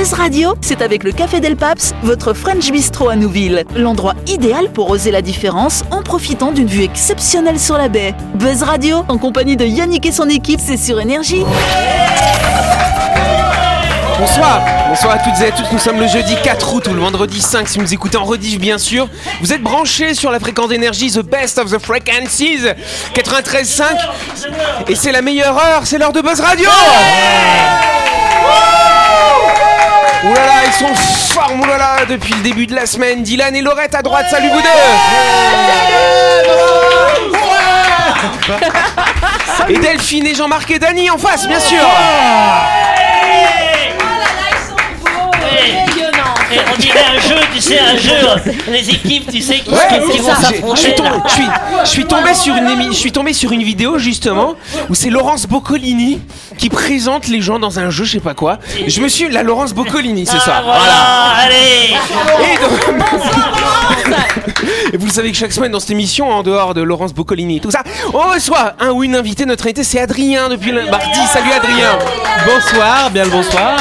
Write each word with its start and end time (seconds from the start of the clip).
Buzz 0.00 0.14
Radio, 0.14 0.54
c'est 0.62 0.80
avec 0.80 1.04
le 1.04 1.12
Café 1.12 1.40
Del 1.40 1.56
Paps, 1.56 1.92
votre 2.02 2.32
French 2.32 2.70
Bistro 2.70 3.10
à 3.10 3.16
Nouville. 3.16 3.64
L'endroit 3.76 4.14
idéal 4.26 4.70
pour 4.72 4.88
oser 4.88 5.10
la 5.10 5.20
différence 5.20 5.84
en 5.90 6.00
profitant 6.00 6.52
d'une 6.52 6.68
vue 6.68 6.84
exceptionnelle 6.84 7.60
sur 7.60 7.76
la 7.76 7.90
baie. 7.90 8.14
Buzz 8.32 8.62
Radio, 8.62 9.04
en 9.08 9.18
compagnie 9.18 9.58
de 9.58 9.66
Yannick 9.66 10.06
et 10.06 10.12
son 10.12 10.30
équipe, 10.30 10.58
c'est 10.58 10.78
sur 10.78 10.98
Énergie. 11.00 11.44
Bonsoir, 14.18 14.62
bonsoir 14.88 15.16
à 15.16 15.18
toutes 15.18 15.38
et 15.42 15.48
à 15.48 15.50
tous. 15.50 15.70
Nous 15.70 15.78
sommes 15.78 16.00
le 16.00 16.08
jeudi 16.08 16.34
4 16.44 16.74
août 16.74 16.88
ou 16.88 16.94
le 16.94 17.00
vendredi 17.00 17.42
5 17.42 17.68
si 17.68 17.76
vous 17.76 17.84
nous 17.84 17.92
écoutez 17.92 18.16
en 18.16 18.24
rediff 18.24 18.58
bien 18.58 18.78
sûr. 18.78 19.06
Vous 19.42 19.52
êtes 19.52 19.62
branchés 19.62 20.14
sur 20.14 20.30
la 20.30 20.40
fréquence 20.40 20.70
d'énergie 20.70 21.12
The 21.12 21.20
Best 21.20 21.58
of 21.58 21.70
the 21.70 21.78
Frequencies 21.78 22.62
93.5 23.14 23.84
et 24.88 24.94
c'est 24.94 25.12
la 25.12 25.20
meilleure 25.20 25.58
heure, 25.58 25.82
c'est 25.84 25.98
l'heure 25.98 26.14
de 26.14 26.22
Buzz 26.22 26.40
Radio. 26.40 26.70
Là, 30.28 30.64
ils 30.66 30.72
sont 30.72 31.66
là 31.66 31.78
là, 31.78 32.04
depuis 32.08 32.34
le 32.34 32.40
début 32.40 32.66
de 32.66 32.74
la 32.74 32.86
semaine. 32.86 33.22
Dylan 33.22 33.54
et 33.54 33.62
Laurette 33.62 33.94
à 33.94 34.02
droite, 34.02 34.26
salut 34.30 34.48
vous 34.48 34.60
deux. 34.60 34.68
Et 39.68 39.78
Delphine 39.78 40.26
et 40.26 40.34
Jean-Marc 40.34 40.70
et 40.70 40.78
Dany 40.78 41.10
en 41.10 41.18
face, 41.18 41.46
bien 41.46 41.60
sûr 41.60 41.78
on 46.72 46.78
dirait 46.78 47.04
un 47.16 47.20
jeu, 47.20 47.36
tu 47.54 47.60
sais, 47.60 47.78
un 47.78 47.96
jeu. 47.96 48.52
Les 48.68 48.90
équipes, 48.90 49.30
tu 49.30 49.40
sais, 49.40 49.60
qui, 49.60 49.70
Ouais, 49.70 49.76
qui 50.06 50.12
c'est 50.16 50.22
vont 50.22 50.28
ça. 50.34 50.36
Je 50.40 50.46
suis 50.46 50.54
s'affronter. 50.60 50.94
tombé, 50.94 51.08
là. 51.10 51.22
je 51.26 51.32
suis, 51.32 51.46
je 51.84 51.88
suis 51.90 52.04
tombé 52.04 52.34
sur 52.34 52.54
une 52.56 52.68
émi- 52.68 52.88
je 52.92 52.96
suis 52.98 53.12
tombé 53.12 53.32
sur 53.32 53.52
une 53.52 53.62
vidéo 53.62 53.98
justement 53.98 54.54
où 54.88 54.94
c'est 54.94 55.10
Laurence 55.10 55.46
Boccolini 55.46 56.20
qui 56.58 56.68
présente 56.68 57.28
les 57.28 57.40
gens 57.40 57.58
dans 57.58 57.78
un 57.78 57.90
jeu, 57.90 58.04
je 58.04 58.12
sais 58.12 58.20
pas 58.20 58.34
quoi. 58.34 58.58
Je 58.86 59.00
me 59.00 59.08
suis 59.08 59.28
la 59.30 59.42
Laurence 59.42 59.72
Boccolini, 59.74 60.26
c'est 60.26 60.38
ça. 60.40 60.56
Ah, 60.58 60.62
voilà, 60.64 61.44
allez 61.44 61.94
Et, 62.52 62.58
donc- 62.58 62.94
Et 64.92 64.96
vous 64.96 65.06
le 65.06 65.12
savez 65.12 65.30
que 65.30 65.36
chaque 65.38 65.52
semaine 65.52 65.70
dans 65.72 65.80
cette 65.80 65.90
émission, 65.90 66.30
en 66.30 66.42
dehors 66.42 66.74
de 66.74 66.82
Laurence 66.82 67.14
Boccolini 67.14 67.56
et 67.58 67.60
tout 67.60 67.70
ça, 67.70 67.82
on 68.12 68.18
reçoit 68.32 68.74
un 68.80 68.90
ou 68.90 69.04
une 69.04 69.14
invitée. 69.14 69.46
Notre 69.46 69.64
invité, 69.64 69.84
c'est 69.84 70.00
Adrien 70.00 70.48
depuis 70.48 70.72
le 70.72 70.84
mardi. 70.90 71.20
Salut 71.32 71.52
Adrien. 71.52 71.98
Bonsoir, 72.46 73.10
bien 73.10 73.24
le 73.24 73.30
bonsoir. 73.30 73.76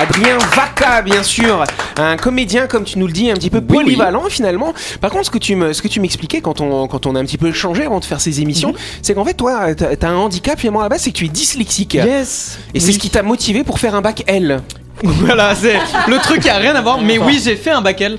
Adrien 0.00 0.38
Vaca, 0.54 1.02
bien 1.02 1.24
sûr, 1.24 1.64
un 1.96 2.16
comédien 2.16 2.68
comme 2.68 2.84
tu 2.84 3.00
nous 3.00 3.08
le 3.08 3.12
dis, 3.12 3.30
un 3.30 3.34
petit 3.34 3.50
peu 3.50 3.60
polyvalent 3.60 4.24
finalement. 4.28 4.72
Par 5.00 5.10
contre, 5.10 5.26
ce 5.26 5.30
que 5.30 5.38
tu 5.38 5.56
me, 5.56 5.72
ce 5.72 5.82
que 5.82 5.88
tu 5.88 5.98
m'expliquais 5.98 6.40
quand 6.40 6.60
on, 6.60 6.86
quand 6.86 7.06
on 7.06 7.16
a 7.16 7.20
un 7.20 7.24
petit 7.24 7.38
peu 7.38 7.48
échangé 7.48 7.84
avant 7.84 7.98
de 7.98 8.04
faire 8.04 8.20
ces 8.20 8.40
émissions, 8.40 8.74
c'est 9.02 9.14
qu'en 9.14 9.24
fait, 9.24 9.34
toi, 9.34 9.74
t'as 9.74 10.08
un 10.08 10.16
handicap 10.16 10.58
finalement 10.58 10.80
à 10.80 10.84
la 10.84 10.88
base, 10.88 11.02
c'est 11.02 11.10
que 11.10 11.16
tu 11.16 11.24
es 11.24 11.28
dyslexique. 11.28 11.94
Yes. 11.94 12.60
Et 12.74 12.80
c'est 12.80 12.92
ce 12.92 12.98
qui 13.00 13.10
t'a 13.10 13.24
motivé 13.24 13.64
pour 13.64 13.80
faire 13.80 13.96
un 13.96 14.00
bac 14.00 14.22
L. 14.28 14.62
Voilà, 15.02 15.54
c'est 15.54 15.78
le 16.08 16.18
truc 16.18 16.40
qui 16.40 16.48
a 16.48 16.56
rien 16.58 16.74
à 16.74 16.80
voir. 16.80 17.00
Mais 17.00 17.18
oui, 17.18 17.40
j'ai 17.42 17.56
fait 17.56 17.70
un 17.70 17.80
bac 17.80 18.00
L. 18.00 18.18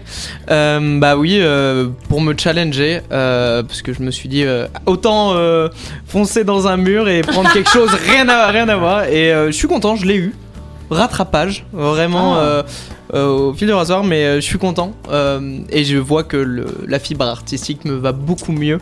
Euh, 0.49 0.99
bah 0.99 1.17
oui, 1.17 1.39
euh, 1.41 1.89
pour 2.07 2.21
me 2.21 2.33
challenger, 2.37 3.01
euh, 3.11 3.63
parce 3.63 3.81
que 3.81 3.93
je 3.93 4.01
me 4.01 4.11
suis 4.11 4.29
dit 4.29 4.45
autant 4.85 5.35
foncer 6.07 6.43
dans 6.43 6.67
un 6.67 6.77
mur 6.77 7.07
et 7.07 7.21
prendre 7.21 7.51
quelque 7.51 7.69
chose 7.69 7.91
rien 7.93 8.27
à 8.29 8.47
rien 8.47 8.67
à 8.69 8.75
voir. 8.75 9.03
Et 9.05 9.31
je 9.47 9.51
suis 9.51 9.67
content, 9.67 9.95
je 9.95 10.05
l'ai 10.05 10.15
eu. 10.15 10.33
Rattrapage, 10.89 11.65
vraiment. 11.73 12.37
euh, 12.37 12.63
euh, 13.13 13.27
au 13.49 13.53
fil 13.53 13.67
de 13.67 13.73
rasoir, 13.73 14.03
mais 14.03 14.23
euh, 14.25 14.35
je 14.35 14.41
suis 14.45 14.57
content 14.59 14.93
et 15.71 15.83
je 15.83 15.97
vois 15.97 16.23
que 16.23 16.37
le- 16.37 16.83
la 16.87 16.99
fibre 16.99 17.25
artistique 17.25 17.85
me 17.85 17.93
va 17.95 18.11
beaucoup 18.11 18.51
mieux 18.51 18.79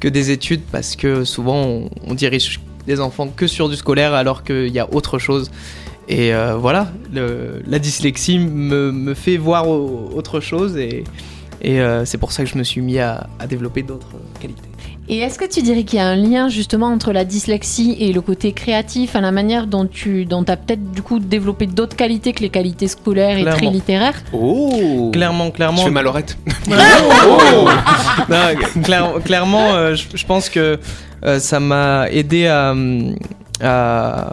que 0.00 0.08
des 0.08 0.30
études 0.30 0.62
parce 0.72 0.96
que 0.96 1.24
souvent 1.24 1.62
on, 1.62 1.90
on 2.06 2.14
dirige 2.14 2.60
des 2.86 3.00
enfants 3.00 3.28
que 3.28 3.46
sur 3.46 3.68
du 3.68 3.76
scolaire 3.76 4.14
alors 4.14 4.42
qu'il 4.44 4.68
y 4.68 4.78
a 4.80 4.88
autre 4.92 5.18
chose. 5.18 5.50
Et 6.08 6.32
voilà, 6.58 6.88
le- 7.12 7.62
la 7.66 7.78
dyslexie 7.78 8.38
me, 8.38 8.90
me 8.92 9.14
fait 9.14 9.36
voir 9.36 9.68
au- 9.68 10.10
autre 10.14 10.40
chose 10.40 10.76
et, 10.76 11.04
et 11.62 11.78
c'est 12.04 12.18
pour 12.18 12.32
ça 12.32 12.42
que 12.44 12.48
je 12.48 12.56
me 12.58 12.64
suis 12.64 12.80
mis 12.80 12.98
à, 12.98 13.28
à 13.38 13.46
développer 13.46 13.82
d'autres 13.82 14.08
qualités. 14.40 14.62
Et 15.10 15.18
est-ce 15.20 15.38
que 15.38 15.46
tu 15.46 15.62
dirais 15.62 15.84
qu'il 15.84 15.98
y 15.98 16.02
a 16.02 16.06
un 16.06 16.16
lien 16.16 16.48
justement 16.50 16.88
entre 16.88 17.12
la 17.12 17.24
dyslexie 17.24 17.96
et 17.98 18.12
le 18.12 18.20
côté 18.20 18.52
créatif, 18.52 19.16
à 19.16 19.22
la 19.22 19.30
manière 19.32 19.66
dont 19.66 19.86
tu 19.86 20.26
dont 20.26 20.42
as 20.46 20.56
peut-être 20.58 20.90
du 20.92 21.00
coup 21.00 21.18
développé 21.18 21.66
d'autres 21.66 21.96
qualités 21.96 22.32
que 22.34 22.40
les 22.42 22.50
qualités 22.50 22.88
scolaires 22.88 23.38
et 23.38 23.44
très 23.44 23.66
littéraires? 23.66 24.22
Oh. 24.34 25.10
Clairement, 25.12 25.46
Je 25.46 25.50
clairement. 25.52 25.84
fais 25.84 25.90
malorette. 25.90 26.36
Non, 28.28 28.82
clair- 28.82 29.14
clairement, 29.24 29.74
euh, 29.74 29.94
je, 29.94 30.04
je 30.14 30.26
pense 30.26 30.48
que 30.50 30.78
euh, 31.24 31.38
ça 31.38 31.60
m'a 31.60 32.08
aidé 32.10 32.46
à, 32.46 32.74
à 33.62 34.32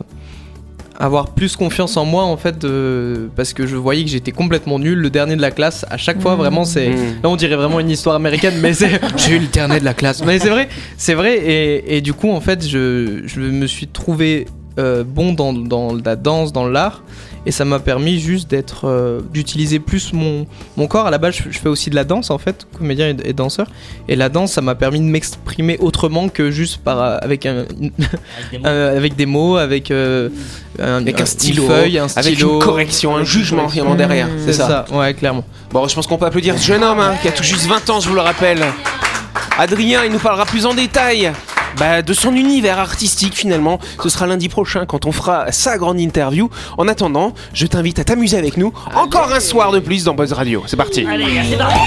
avoir 1.00 1.30
plus 1.30 1.56
confiance 1.56 1.98
en 1.98 2.06
moi 2.06 2.24
en 2.24 2.38
fait 2.38 2.58
de- 2.58 3.30
parce 3.36 3.54
que 3.54 3.68
je 3.68 3.76
voyais 3.76 4.04
que 4.04 4.10
j'étais 4.10 4.32
complètement 4.32 4.80
nul 4.80 4.98
le 5.00 5.10
dernier 5.10 5.36
de 5.36 5.42
la 5.42 5.52
classe 5.52 5.86
à 5.90 5.98
chaque 5.98 6.22
fois 6.22 6.34
Mhm. 6.34 6.38
vraiment 6.40 6.64
c'est 6.66 6.90
Mhm. 6.90 6.96
là 7.24 7.30
on 7.30 7.36
dirait 7.36 7.56
vraiment 7.56 7.80
une 7.80 7.90
histoire 7.90 8.16
américaine 8.16 8.56
mais 8.62 8.74
c'est 8.74 9.00
j'ai 9.18 9.36
eu 9.36 9.40
le 9.40 9.48
dernier 9.48 9.80
de 9.80 9.86
la 9.86 9.94
classe 9.94 10.24
mais 10.24 10.40
c'est 10.40 10.50
vrai 10.50 10.70
c'est 10.98 11.14
vrai 11.14 11.38
et, 11.38 11.98
et 11.98 12.02
du 12.02 12.14
coup 12.14 12.30
en 12.32 12.40
fait 12.42 12.66
je, 12.68 13.22
je 13.26 13.40
me 13.42 13.68
suis 13.68 13.88
trouvé 13.88 14.46
euh, 14.80 15.04
bon 15.06 15.34
dans, 15.34 15.54
dans 15.54 15.94
la 15.94 16.16
danse 16.16 16.52
dans 16.54 16.68
l'art 16.68 17.04
et 17.46 17.52
ça 17.52 17.64
m'a 17.66 17.80
permis 17.80 18.20
juste 18.20 18.50
d'être 18.50 18.88
euh, 18.88 19.22
d'utiliser 19.34 19.80
plus 19.80 20.14
mon, 20.14 20.48
mon 20.78 20.88
corps 20.88 21.06
à 21.08 21.12
la 21.12 21.18
base 21.18 21.36
je, 21.36 21.44
je 21.52 21.60
fais 21.60 21.70
aussi 21.70 21.90
de 21.90 21.96
la 21.96 22.04
danse 22.04 22.32
en 22.32 22.38
fait 22.38 22.66
comédien 22.78 23.10
et, 23.10 23.30
et 23.30 23.34
danseur 23.34 23.68
et 24.08 24.16
la 24.16 24.30
danse 24.30 24.54
ça 24.54 24.62
m'a 24.62 24.76
permis 24.76 25.00
de 25.00 25.06
m'exprimer 25.06 25.78
autrement 25.80 26.28
que 26.30 26.50
juste 26.52 26.78
par 26.78 27.02
euh, 27.02 27.18
avec 27.22 27.46
un 27.46 27.66
une- 27.80 27.92
Avec 28.66 29.16
des 29.16 29.26
mots. 29.26 29.58
avec 29.58 29.76
avec 29.76 29.92
euh, 29.92 30.30
un, 30.80 30.98
Avec 31.02 31.16
un 31.18 31.20
une 31.20 31.26
stylo, 31.26 31.68
feuille, 31.68 32.00
un 32.00 32.08
avec 32.16 32.36
stylo 32.36 32.54
une 32.54 32.60
correction, 32.60 33.16
un 33.18 33.24
jugement 33.26 33.68
finalement 33.70 33.96
derrière. 33.96 34.30
c'est 34.46 34.54
ça. 34.54 34.86
ouais 34.94 35.14
clairement 35.14 35.44
Bon, 35.72 35.88
je 35.88 35.94
pense 35.96 36.08
qu'on 36.08 36.18
peut 36.18 36.26
applaudir 36.26 36.58
ce 36.58 36.66
jeune 36.66 36.84
homme 36.84 37.00
hein, 37.00 37.16
qui 37.22 37.28
a 37.28 37.32
tout 37.32 37.44
juste 37.44 37.66
20 37.68 37.90
ans, 37.90 38.00
je 38.00 38.08
vous 38.08 38.16
le 38.16 38.22
rappelle. 38.22 38.60
Adrien, 39.58 40.04
il 40.06 40.12
nous 40.12 40.20
parlera 40.20 40.46
plus 40.46 40.66
en 40.66 40.74
détail 40.74 41.32
bah, 41.78 42.02
de 42.02 42.14
son 42.14 42.36
univers 42.36 42.80
artistique 42.80 43.36
finalement. 43.36 43.80
Ce 44.02 44.10
sera 44.10 44.28
lundi 44.28 44.50
prochain 44.50 44.86
quand 44.86 45.06
on 45.06 45.12
fera 45.12 45.52
sa 45.52 45.78
grande 45.78 46.00
interview. 46.00 46.50
En 46.78 46.88
attendant, 46.88 47.34
je 47.54 47.66
t'invite 47.66 48.00
à 48.00 48.04
t'amuser 48.04 48.38
avec 48.38 48.58
nous 48.58 48.72
encore 48.94 49.32
un 49.34 49.40
soir 49.40 49.72
de 49.72 49.80
plus 49.80 50.04
dans 50.04 50.14
Buzz 50.14 50.34
Radio. 50.34 50.64
C'est 50.68 50.78
parti. 50.78 51.06
Allez, 51.10 51.26
c'est 51.50 51.58
parti 51.58 51.80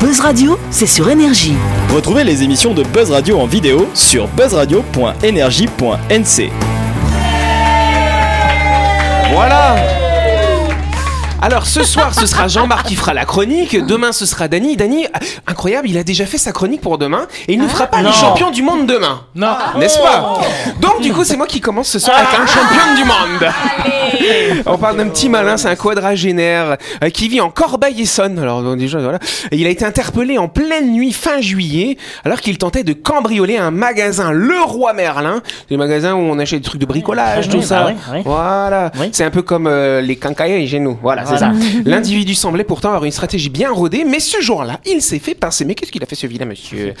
Buzz 0.00 0.20
Radio, 0.20 0.58
c'est 0.70 0.86
sur 0.86 1.08
Énergie. 1.08 1.54
Retrouvez 1.94 2.24
les 2.24 2.42
émissions 2.42 2.74
de 2.74 2.82
Buzz 2.82 3.12
Radio 3.12 3.38
en 3.38 3.46
vidéo 3.46 3.88
sur 3.94 4.26
buzzradio.energie.nc. 4.28 6.52
Voilà. 9.32 10.01
Alors 11.44 11.66
ce 11.66 11.82
soir 11.82 12.14
ce 12.14 12.24
sera 12.26 12.46
Jean-Marc 12.46 12.86
qui 12.86 12.94
fera 12.94 13.14
la 13.14 13.24
chronique, 13.24 13.76
demain 13.84 14.12
ce 14.12 14.26
sera 14.26 14.46
Dany. 14.46 14.76
Dany, 14.76 15.06
ah, 15.12 15.18
incroyable, 15.48 15.88
il 15.88 15.98
a 15.98 16.04
déjà 16.04 16.24
fait 16.24 16.38
sa 16.38 16.52
chronique 16.52 16.80
pour 16.80 16.98
demain 16.98 17.26
et 17.48 17.54
il 17.54 17.60
ne 17.60 17.66
fera 17.66 17.88
pas 17.88 17.98
les 17.98 18.04
Non. 18.04 18.12
champions 18.12 18.50
du 18.52 18.62
monde 18.62 18.86
demain. 18.86 19.22
non 19.34 19.48
N'est-ce 19.76 19.98
pas 19.98 20.40
Donc 20.80 21.00
du 21.02 21.12
coup 21.12 21.24
c'est 21.24 21.36
moi 21.36 21.48
qui 21.48 21.60
commence 21.60 21.88
ce 21.88 21.98
soir 21.98 22.16
avec 22.16 22.28
un 22.40 22.46
champion 22.46 22.94
du 22.96 23.04
monde. 23.04 23.52
On 24.66 24.78
parle 24.78 24.96
d'un 24.98 25.08
petit 25.08 25.28
malin, 25.28 25.56
c'est 25.56 25.66
un 25.68 25.74
quadragénaire 25.74 26.76
euh, 27.02 27.10
qui 27.10 27.28
vit 27.28 27.40
en 27.40 27.50
Corbeil-Essonne. 27.50 28.38
Alors 28.38 28.62
donc, 28.62 28.78
déjà 28.78 28.98
voilà, 29.00 29.18
Et 29.50 29.56
il 29.56 29.66
a 29.66 29.70
été 29.70 29.84
interpellé 29.84 30.38
en 30.38 30.46
pleine 30.46 30.92
nuit 30.92 31.12
fin 31.12 31.40
juillet 31.40 31.96
alors 32.24 32.40
qu'il 32.40 32.56
tentait 32.56 32.84
de 32.84 32.92
cambrioler 32.92 33.56
un 33.56 33.72
magasin 33.72 34.30
Le 34.30 34.60
Roi 34.62 34.92
Merlin, 34.92 35.42
des 35.68 35.76
magasins 35.76 36.14
où 36.14 36.18
on 36.18 36.38
achète 36.38 36.60
des 36.60 36.68
trucs 36.68 36.80
de 36.80 36.86
bricolage, 36.86 37.46
Ah 37.48 37.50
tout 37.50 37.56
oui, 37.58 37.64
ça. 37.64 37.88
Voilà, 38.24 38.92
c'est 39.10 39.24
un 39.24 39.30
peu 39.30 39.42
comme 39.42 39.66
euh, 39.66 40.00
les 40.00 40.14
quincailleries 40.14 40.68
chez 40.68 40.78
nous. 40.78 40.96
Voilà, 41.02 41.24
ça. 41.38 41.52
L'individu 41.84 42.34
semblait 42.34 42.64
pourtant 42.64 42.88
avoir 42.88 43.04
une 43.04 43.12
stratégie 43.12 43.48
bien 43.50 43.70
rodée, 43.70 44.04
mais 44.04 44.20
ce 44.20 44.40
jour-là, 44.40 44.80
il 44.86 45.02
s'est 45.02 45.18
fait 45.18 45.34
pincer. 45.34 45.64
Mais 45.64 45.74
qu'est-ce 45.74 45.92
qu'il 45.92 46.02
a 46.02 46.06
fait 46.06 46.14
ce 46.16 46.26
vilain 46.26 46.44
monsieur 46.46 46.94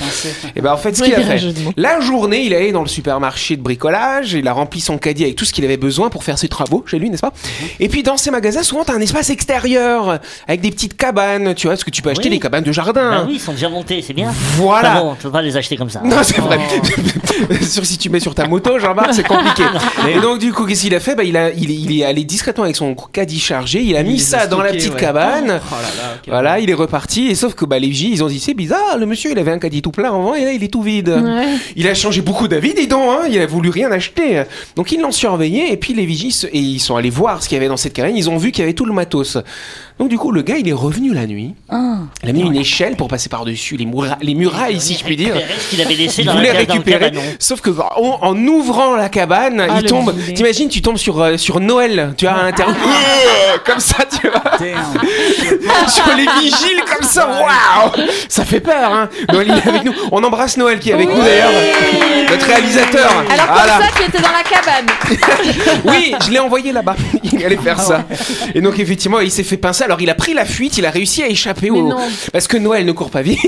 Et 0.56 0.60
ben 0.60 0.72
en 0.72 0.76
fait, 0.76 0.96
ce 0.96 1.02
qu'il 1.02 1.14
a 1.14 1.20
fait, 1.20 1.40
la 1.76 2.00
journée, 2.00 2.42
il 2.44 2.52
est 2.52 2.56
allé 2.56 2.72
dans 2.72 2.82
le 2.82 2.88
supermarché 2.88 3.56
de 3.56 3.62
bricolage, 3.62 4.32
il 4.34 4.46
a 4.48 4.52
rempli 4.52 4.80
son 4.80 4.98
caddie 4.98 5.24
avec 5.24 5.36
tout 5.36 5.44
ce 5.44 5.52
qu'il 5.52 5.64
avait 5.64 5.76
besoin 5.76 6.10
pour 6.10 6.24
faire 6.24 6.38
ses 6.38 6.48
travaux 6.48 6.84
chez 6.86 6.98
lui, 6.98 7.10
n'est-ce 7.10 7.20
pas? 7.22 7.32
Et 7.80 7.88
puis 7.88 8.02
dans 8.02 8.16
ces 8.16 8.30
magasins, 8.30 8.62
souvent 8.62 8.84
t'as 8.84 8.94
un 8.94 9.00
espace 9.00 9.30
extérieur 9.30 10.20
avec 10.48 10.60
des 10.60 10.70
petites 10.70 10.96
cabanes, 10.96 11.54
tu 11.54 11.66
vois, 11.66 11.72
parce 11.74 11.84
que 11.84 11.90
tu 11.90 12.02
peux 12.02 12.10
acheter 12.10 12.24
Oui. 12.28 12.36
des 12.36 12.40
cabanes 12.40 12.64
de 12.64 12.72
jardin. 12.72 13.10
Bah 13.10 13.24
oui, 13.26 13.34
ils 13.34 13.40
sont 13.40 13.52
déjà 13.52 13.68
montés, 13.68 14.02
c'est 14.06 14.12
bien. 14.12 14.32
Voilà. 14.56 14.92
Ah 14.96 15.00
bon, 15.02 15.14
tu 15.14 15.22
peux 15.22 15.30
pas 15.30 15.42
les 15.42 15.56
acheter 15.56 15.76
comme 15.76 15.90
ça. 15.90 16.00
Non, 16.04 16.16
c'est 16.22 16.38
vrai. 16.40 16.58
Sur 17.62 17.84
si 17.86 17.98
tu 17.98 18.10
mets 18.10 18.20
sur 18.20 18.34
ta 18.34 18.46
moto, 18.46 18.78
Jean-Marc, 18.78 19.14
c'est 19.14 19.26
compliqué. 19.26 19.62
Et 20.14 20.20
donc, 20.20 20.38
du 20.38 20.52
coup, 20.52 20.66
qu'est-ce 20.66 20.82
qu'il 20.82 20.94
a 20.94 21.00
fait? 21.00 21.14
Bah, 21.14 21.24
il, 21.24 21.36
a, 21.36 21.50
il, 21.52 21.70
est, 21.70 21.74
il 21.74 22.00
est 22.00 22.04
allé 22.04 22.24
discrètement 22.24 22.64
avec 22.64 22.76
son 22.76 22.94
caddie 23.12 23.40
chargé, 23.40 23.82
il 23.82 23.96
a 23.96 24.02
mis 24.02 24.18
ça 24.22 24.46
dans 24.46 24.62
la 24.62 24.70
petite 24.70 24.94
ouais. 24.94 25.00
cabane. 25.00 25.60
Oh 25.70 25.74
là 25.74 26.02
là, 26.02 26.14
ok. 26.16 26.28
Voilà, 26.28 26.58
il 26.60 26.70
est 26.70 26.74
reparti. 26.74 27.28
Et 27.28 27.34
sauf 27.34 27.54
que 27.54 27.64
bah, 27.64 27.78
les 27.78 27.88
vigiles, 27.88 28.12
ils 28.12 28.24
ont 28.24 28.28
dit 28.28 28.40
c'est 28.40 28.54
bizarre, 28.54 28.96
le 28.98 29.06
monsieur 29.06 29.30
il 29.30 29.38
avait 29.38 29.50
un 29.50 29.58
caddie 29.58 29.82
tout 29.82 29.90
plein 29.90 30.08
avant 30.08 30.34
et 30.34 30.44
là 30.44 30.52
il 30.52 30.62
est 30.64 30.68
tout 30.68 30.82
vide. 30.82 31.08
Ouais. 31.08 31.56
Il 31.76 31.86
a 31.88 31.94
changé 31.94 32.22
beaucoup 32.22 32.48
d'avis, 32.48 32.74
dis 32.74 32.86
donc, 32.86 33.08
hein, 33.08 33.26
il 33.30 33.38
a 33.38 33.46
voulu 33.46 33.70
rien 33.70 33.90
acheter. 33.92 34.44
Donc 34.76 34.92
ils 34.92 35.00
l'ont 35.00 35.12
surveillé 35.12 35.72
et 35.72 35.76
puis 35.76 35.94
les 35.94 36.06
vigiles 36.06 36.32
et 36.52 36.58
ils 36.58 36.80
sont 36.80 36.96
allés 36.96 37.10
voir 37.10 37.42
ce 37.42 37.48
qu'il 37.48 37.56
y 37.56 37.58
avait 37.58 37.68
dans 37.68 37.76
cette 37.76 37.92
cabane. 37.92 38.16
Ils 38.16 38.30
ont 38.30 38.36
vu 38.36 38.52
qu'il 38.52 38.62
y 38.62 38.64
avait 38.64 38.74
tout 38.74 38.86
le 38.86 38.92
matos. 38.92 39.38
Donc 39.98 40.08
du 40.08 40.18
coup 40.18 40.32
le 40.32 40.42
gars 40.42 40.56
il 40.56 40.68
est 40.68 40.72
revenu 40.72 41.12
la 41.12 41.26
nuit. 41.26 41.54
Il 41.70 42.28
a 42.28 42.32
mis 42.32 42.40
une 42.40 42.56
échelle 42.56 42.96
pour 42.96 43.08
passer 43.08 43.28
par 43.28 43.44
dessus 43.44 43.76
les, 43.76 44.34
murailles 44.34 44.80
si 44.80 44.94
je 44.94 45.04
puis 45.04 45.16
dire. 45.16 45.34
Récupérer 45.34 45.58
ce 45.60 45.70
qu'il 45.70 45.80
avait 45.80 45.94
laissé 45.94 46.22
Il 46.22 46.26
dans, 46.26 46.34
voulait 46.34 46.52
la, 46.52 46.52
dans 46.52 46.60
le 46.60 46.72
récupérer, 46.72 47.12
sauf 47.38 47.60
que 47.60 47.70
bah, 47.70 47.90
en, 47.96 48.18
en 48.22 48.36
ouvrant 48.46 48.96
la 48.96 49.08
cabane, 49.08 49.60
Ah, 49.60 49.78
il 49.80 49.88
tombe. 49.88 50.14
T'imagines, 50.34 50.68
tu 50.68 50.82
tombes 50.82 50.96
sur 50.96 51.20
euh, 51.20 51.36
sur 51.36 51.60
Noël, 51.60 52.14
tu 52.16 52.26
vois, 52.26 52.34
à 52.34 52.44
l'intérieur, 52.44 52.76
comme 53.64 53.80
ça, 53.80 54.04
tu 54.20 54.28
vois, 54.28 54.42
sur 55.88 56.16
les 56.16 56.26
vigiles 56.40 56.82
comme 56.90 57.06
ça. 57.08 57.26
Waouh, 57.28 58.06
ça 58.28 58.44
fait 58.44 58.60
peur. 58.60 58.92
Hein. 58.92 59.08
Noël 59.32 59.48
il 59.50 59.58
est 59.58 59.68
avec 59.68 59.84
nous. 59.84 59.94
On 60.10 60.22
embrasse 60.22 60.56
Noël 60.56 60.78
qui 60.78 60.90
est 60.90 60.94
avec 60.94 61.08
nous 61.08 61.20
d'ailleurs, 61.22 61.50
notre 62.30 62.46
réalisateur. 62.46 63.10
Alors 63.30 63.46
comme 63.46 63.54
Voilà. 63.54 63.80
ça 63.80 63.98
qui 63.98 64.08
était 64.08 64.22
dans 64.22 64.32
la 64.32 64.42
cabane. 64.42 64.86
Oui, 65.84 66.14
je 66.24 66.30
l'ai 66.30 66.38
envoyé 66.38 66.72
là-bas. 66.72 66.96
Il 67.22 67.44
allait 67.44 67.56
faire 67.56 67.80
ça. 67.80 68.04
Et 68.54 68.60
donc 68.60 68.78
effectivement, 68.78 69.20
il 69.20 69.30
s'est 69.30 69.42
fait 69.42 69.56
pincer. 69.56 69.84
Alors 69.84 70.00
il 70.00 70.08
a 70.10 70.14
pris 70.14 70.34
la 70.34 70.44
fuite, 70.44 70.78
il 70.78 70.86
a 70.86 70.90
réussi 70.90 71.22
à 71.22 71.26
échapper 71.28 71.70
Mais 71.70 71.80
au. 71.80 71.88
non. 71.88 71.96
Parce 72.32 72.46
que 72.46 72.56
Noël 72.56 72.84
ne 72.84 72.92
court 72.92 73.10
pas 73.10 73.22
vite. 73.22 73.40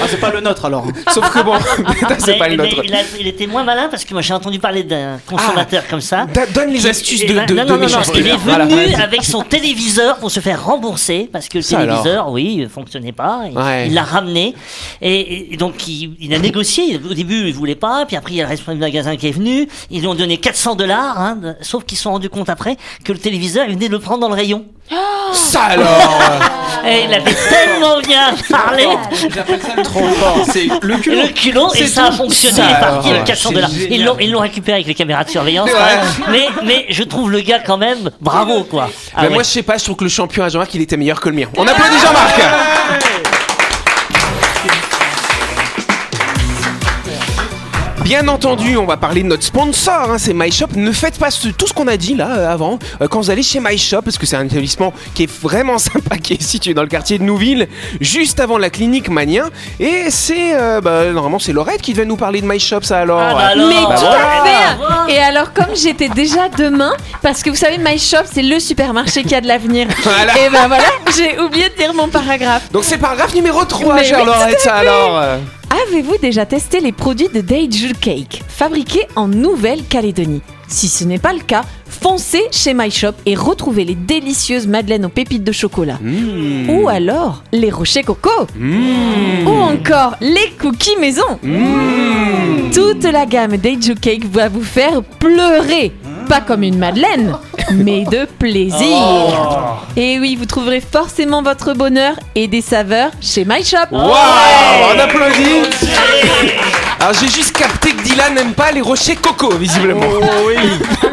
Ah, 0.00 0.06
c'est 0.08 0.20
pas 0.20 0.30
le 0.30 0.40
nôtre 0.40 0.64
alors. 0.64 0.86
Sauf 1.12 1.30
que 1.32 1.42
bon, 1.42 1.54
c'est 2.18 2.32
Mais- 2.32 2.38
pas 2.38 2.48
le 2.48 2.56
mais 2.56 2.68
nôtre. 2.70 2.82
il, 2.84 2.94
a- 2.94 2.98
il 3.18 3.26
était 3.26 3.46
moins 3.46 3.64
malin 3.64 3.88
parce 3.90 4.04
que 4.04 4.12
moi 4.12 4.22
j'ai 4.22 4.34
entendu 4.34 4.58
parler 4.58 4.82
d'un 4.82 5.18
consommateur 5.26 5.86
comme 5.88 6.00
ça. 6.00 6.26
Donne 6.54 6.70
les 6.72 6.86
astuces 6.86 7.24
de, 7.26 7.34
ben, 7.34 7.46
de, 7.46 7.54
non, 7.54 7.64
de 7.64 7.68
non, 7.68 7.76
non, 7.78 7.86
non, 7.88 7.98
il 8.14 8.26
est 8.26 8.36
venu 8.36 8.94
avec 8.94 9.24
son 9.24 9.42
téléviseur 9.42 10.16
pour 10.18 10.30
se 10.30 10.40
faire 10.40 10.64
rembourser 10.64 11.28
parce 11.32 11.48
que 11.48 11.58
le 11.58 11.62
Ça 11.62 11.78
téléviseur, 11.78 12.30
oui, 12.30 12.66
fonctionnait 12.72 13.12
pas. 13.12 13.42
Il 13.50 13.56
Ouais. 13.58 13.88
l'a 13.88 14.02
ramené 14.02 14.54
et, 15.02 15.52
et 15.54 15.56
donc 15.56 15.86
il, 15.88 16.14
il 16.20 16.34
a 16.34 16.38
négocié. 16.38 16.98
Au 17.08 17.14
début, 17.14 17.46
il 17.48 17.54
voulait 17.54 17.74
pas, 17.74 18.04
puis 18.06 18.16
après 18.16 18.32
il 18.32 18.36
y 18.36 18.40
a 18.40 18.44
le 18.44 18.50
responsable 18.50 18.78
du 18.78 18.84
magasin 18.84 19.16
qui 19.16 19.28
est 19.28 19.32
venu. 19.32 19.68
Ils 19.90 20.00
lui 20.00 20.06
ont 20.06 20.14
donné 20.14 20.36
400 20.38 20.74
dollars, 20.76 21.18
hein, 21.18 21.36
de- 21.36 21.54
sauf 21.62 21.84
qu'ils 21.84 21.96
se 21.96 22.04
sont 22.04 22.12
rendus 22.12 22.28
compte 22.30 22.48
après 22.48 22.76
que 23.04 23.12
le 23.12 23.18
téléviseur, 23.18 23.66
il 23.68 23.74
venait 23.74 23.88
de 23.88 23.92
le 23.92 23.98
prendre 23.98 24.20
dans 24.20 24.28
le 24.28 24.34
rayon. 24.34 24.64
Ça 25.32 25.62
alors 25.62 26.10
Et 26.86 27.04
il 27.04 27.14
avait 27.14 27.34
tellement 27.34 28.00
bien 28.00 28.34
parlé. 28.50 28.88
J'appelle 29.32 29.60
ça 29.62 29.82
trop 29.82 30.08
fort. 30.08 30.38
C'est 30.50 30.66
le 30.82 30.96
culot. 30.96 31.22
le 31.22 31.28
culot, 31.28 31.74
et 31.74 31.86
ça 31.86 32.06
a 32.06 32.12
fonctionné, 32.12 32.60
il 32.64 32.76
est 32.76 32.80
parti 32.80 33.08
avec 33.10 33.24
400 33.24 33.48
c'est 33.50 33.54
dollars. 33.54 33.70
Ils 33.90 34.04
l'ont, 34.04 34.16
ils 34.20 34.30
l'ont 34.32 34.40
récupéré 34.40 34.76
avec 34.76 34.86
les 34.86 34.94
caméras 34.94 35.24
de 35.24 35.30
surveillance, 35.30 35.66
Ouais. 35.70 35.74
quand 35.76 36.30
même. 36.30 36.30
mais, 36.32 36.48
mais 36.64 36.86
je 36.88 37.02
trouve 37.04 37.30
le 37.30 37.40
gars 37.40 37.60
quand 37.60 37.76
même, 37.78 38.10
bravo 38.20 38.64
quoi. 38.64 38.90
Ah 39.16 39.22
ouais. 39.22 39.28
Moi, 39.30 39.42
je 39.42 39.48
sais 39.48 39.62
pas, 39.62 39.76
je 39.78 39.84
trouve 39.84 39.96
que 39.96 40.04
le 40.04 40.10
champion 40.10 40.42
à 40.42 40.48
Jean-Marc, 40.48 40.74
il 40.74 40.82
était 40.82 40.96
meilleur 40.96 41.20
que 41.20 41.28
le 41.28 41.36
mien. 41.36 41.46
On 41.56 41.66
applaudit 41.66 41.98
Jean-Marc 42.02 42.40
Bien 48.10 48.26
entendu, 48.26 48.76
on 48.76 48.86
va 48.86 48.96
parler 48.96 49.22
de 49.22 49.28
notre 49.28 49.44
sponsor, 49.44 50.10
hein, 50.10 50.16
c'est 50.18 50.34
MyShop. 50.34 50.66
Ne 50.74 50.90
faites 50.90 51.16
pas 51.16 51.30
ce- 51.30 51.46
tout 51.46 51.68
ce 51.68 51.72
qu'on 51.72 51.86
a 51.86 51.96
dit 51.96 52.16
là 52.16 52.26
euh, 52.38 52.52
avant 52.52 52.80
euh, 53.00 53.06
quand 53.06 53.20
vous 53.20 53.30
allez 53.30 53.44
chez 53.44 53.60
MyShop, 53.60 54.02
parce 54.02 54.18
que 54.18 54.26
c'est 54.26 54.34
un 54.34 54.44
établissement 54.46 54.92
qui 55.14 55.22
est 55.22 55.30
vraiment 55.30 55.78
sympa, 55.78 56.16
qui 56.18 56.32
est 56.32 56.42
situé 56.42 56.74
dans 56.74 56.82
le 56.82 56.88
quartier 56.88 57.18
de 57.18 57.22
Nouville, 57.22 57.68
juste 58.00 58.40
avant 58.40 58.58
la 58.58 58.68
clinique 58.68 59.08
Manien. 59.10 59.44
Et 59.78 60.06
c'est 60.10 60.56
euh, 60.56 60.80
bah, 60.80 61.04
normalement 61.12 61.38
c'est 61.38 61.52
Laurette 61.52 61.82
qui 61.82 61.92
devait 61.92 62.04
nous 62.04 62.16
parler 62.16 62.40
de 62.40 62.46
MyShop, 62.48 62.82
ça 62.82 62.98
alors. 62.98 63.20
Ah 63.20 63.32
bah 63.34 63.46
alors. 63.52 63.68
Mais 63.68 63.74
Bah 63.76 63.94
tout 63.94 64.00
voilà. 64.00 64.42
à 64.42 65.06
fait. 65.06 65.14
Et 65.14 65.18
alors 65.18 65.52
comme 65.52 65.76
j'étais 65.76 66.08
déjà 66.08 66.48
demain, 66.48 66.92
parce 67.22 67.44
que 67.44 67.50
vous 67.50 67.54
savez, 67.56 67.78
My 67.78 67.96
Shop 67.96 68.24
c'est 68.24 68.42
le 68.42 68.58
supermarché 68.58 69.22
qui 69.22 69.36
a 69.36 69.40
de 69.40 69.46
l'avenir. 69.46 69.86
Voilà. 70.02 70.36
Et 70.36 70.50
ben 70.50 70.66
voilà, 70.66 70.82
j'ai 71.16 71.38
oublié 71.38 71.68
de 71.68 71.76
dire 71.76 71.94
mon 71.94 72.08
paragraphe. 72.08 72.72
Donc 72.72 72.82
c'est 72.82 72.98
paragraphe 72.98 73.36
numéro 73.36 73.64
3, 73.64 73.94
Mais 73.94 74.02
chère 74.04 74.18
oui, 74.18 74.26
Laurette, 74.26 74.58
ça 74.60 74.74
alors. 74.74 75.22
Avez-vous 75.70 76.16
déjà 76.18 76.46
testé 76.46 76.80
les 76.80 76.90
produits 76.90 77.28
de 77.28 77.40
Daiju 77.40 77.92
Cake, 77.94 78.42
fabriqués 78.48 79.06
en 79.14 79.28
Nouvelle-Calédonie 79.28 80.42
Si 80.66 80.88
ce 80.88 81.04
n'est 81.04 81.20
pas 81.20 81.32
le 81.32 81.38
cas, 81.38 81.62
foncez 81.86 82.42
chez 82.50 82.74
My 82.74 82.90
Shop 82.90 83.12
et 83.24 83.36
retrouvez 83.36 83.84
les 83.84 83.94
délicieuses 83.94 84.66
madeleines 84.66 85.04
aux 85.04 85.10
pépites 85.10 85.44
de 85.44 85.52
chocolat. 85.52 85.98
Mmh. 86.02 86.70
Ou 86.70 86.88
alors 86.88 87.44
les 87.52 87.70
rochers 87.70 88.02
coco. 88.02 88.30
Mmh. 88.56 89.46
Ou 89.46 89.50
encore 89.50 90.16
les 90.20 90.50
cookies 90.60 90.96
maison. 91.00 91.38
Mmh. 91.40 92.70
Toute 92.74 93.04
la 93.04 93.24
gamme 93.24 93.56
Daiju 93.56 93.94
Cake 93.94 94.24
va 94.24 94.48
vous 94.48 94.64
faire 94.64 95.04
pleurer. 95.20 95.92
Pas 96.28 96.40
comme 96.40 96.64
une 96.64 96.78
madeleine, 96.78 97.36
mais 97.74 98.04
de 98.04 98.26
plaisir. 98.38 98.96
Et 99.96 100.18
oui, 100.18 100.36
vous 100.36 100.46
trouverez 100.46 100.80
forcément 100.80 101.42
votre 101.42 101.74
bonheur 101.74 102.14
et 102.34 102.48
des 102.48 102.60
saveurs 102.60 103.10
chez 103.20 103.44
My 103.44 103.64
Shop. 103.64 103.76
Waouh 103.90 104.12
On 104.94 104.98
applaudit 104.98 105.62
Alors 107.00 107.14
j'ai 107.14 107.28
juste 107.28 107.56
capté 107.56 107.90
que 107.90 108.02
Dylan 108.02 108.34
n'aime 108.34 108.52
pas 108.52 108.72
les 108.72 108.80
rochers 108.80 109.16
coco, 109.16 109.54
visiblement. 109.56 110.06
Oh 110.06 110.24
oui. 110.46 110.56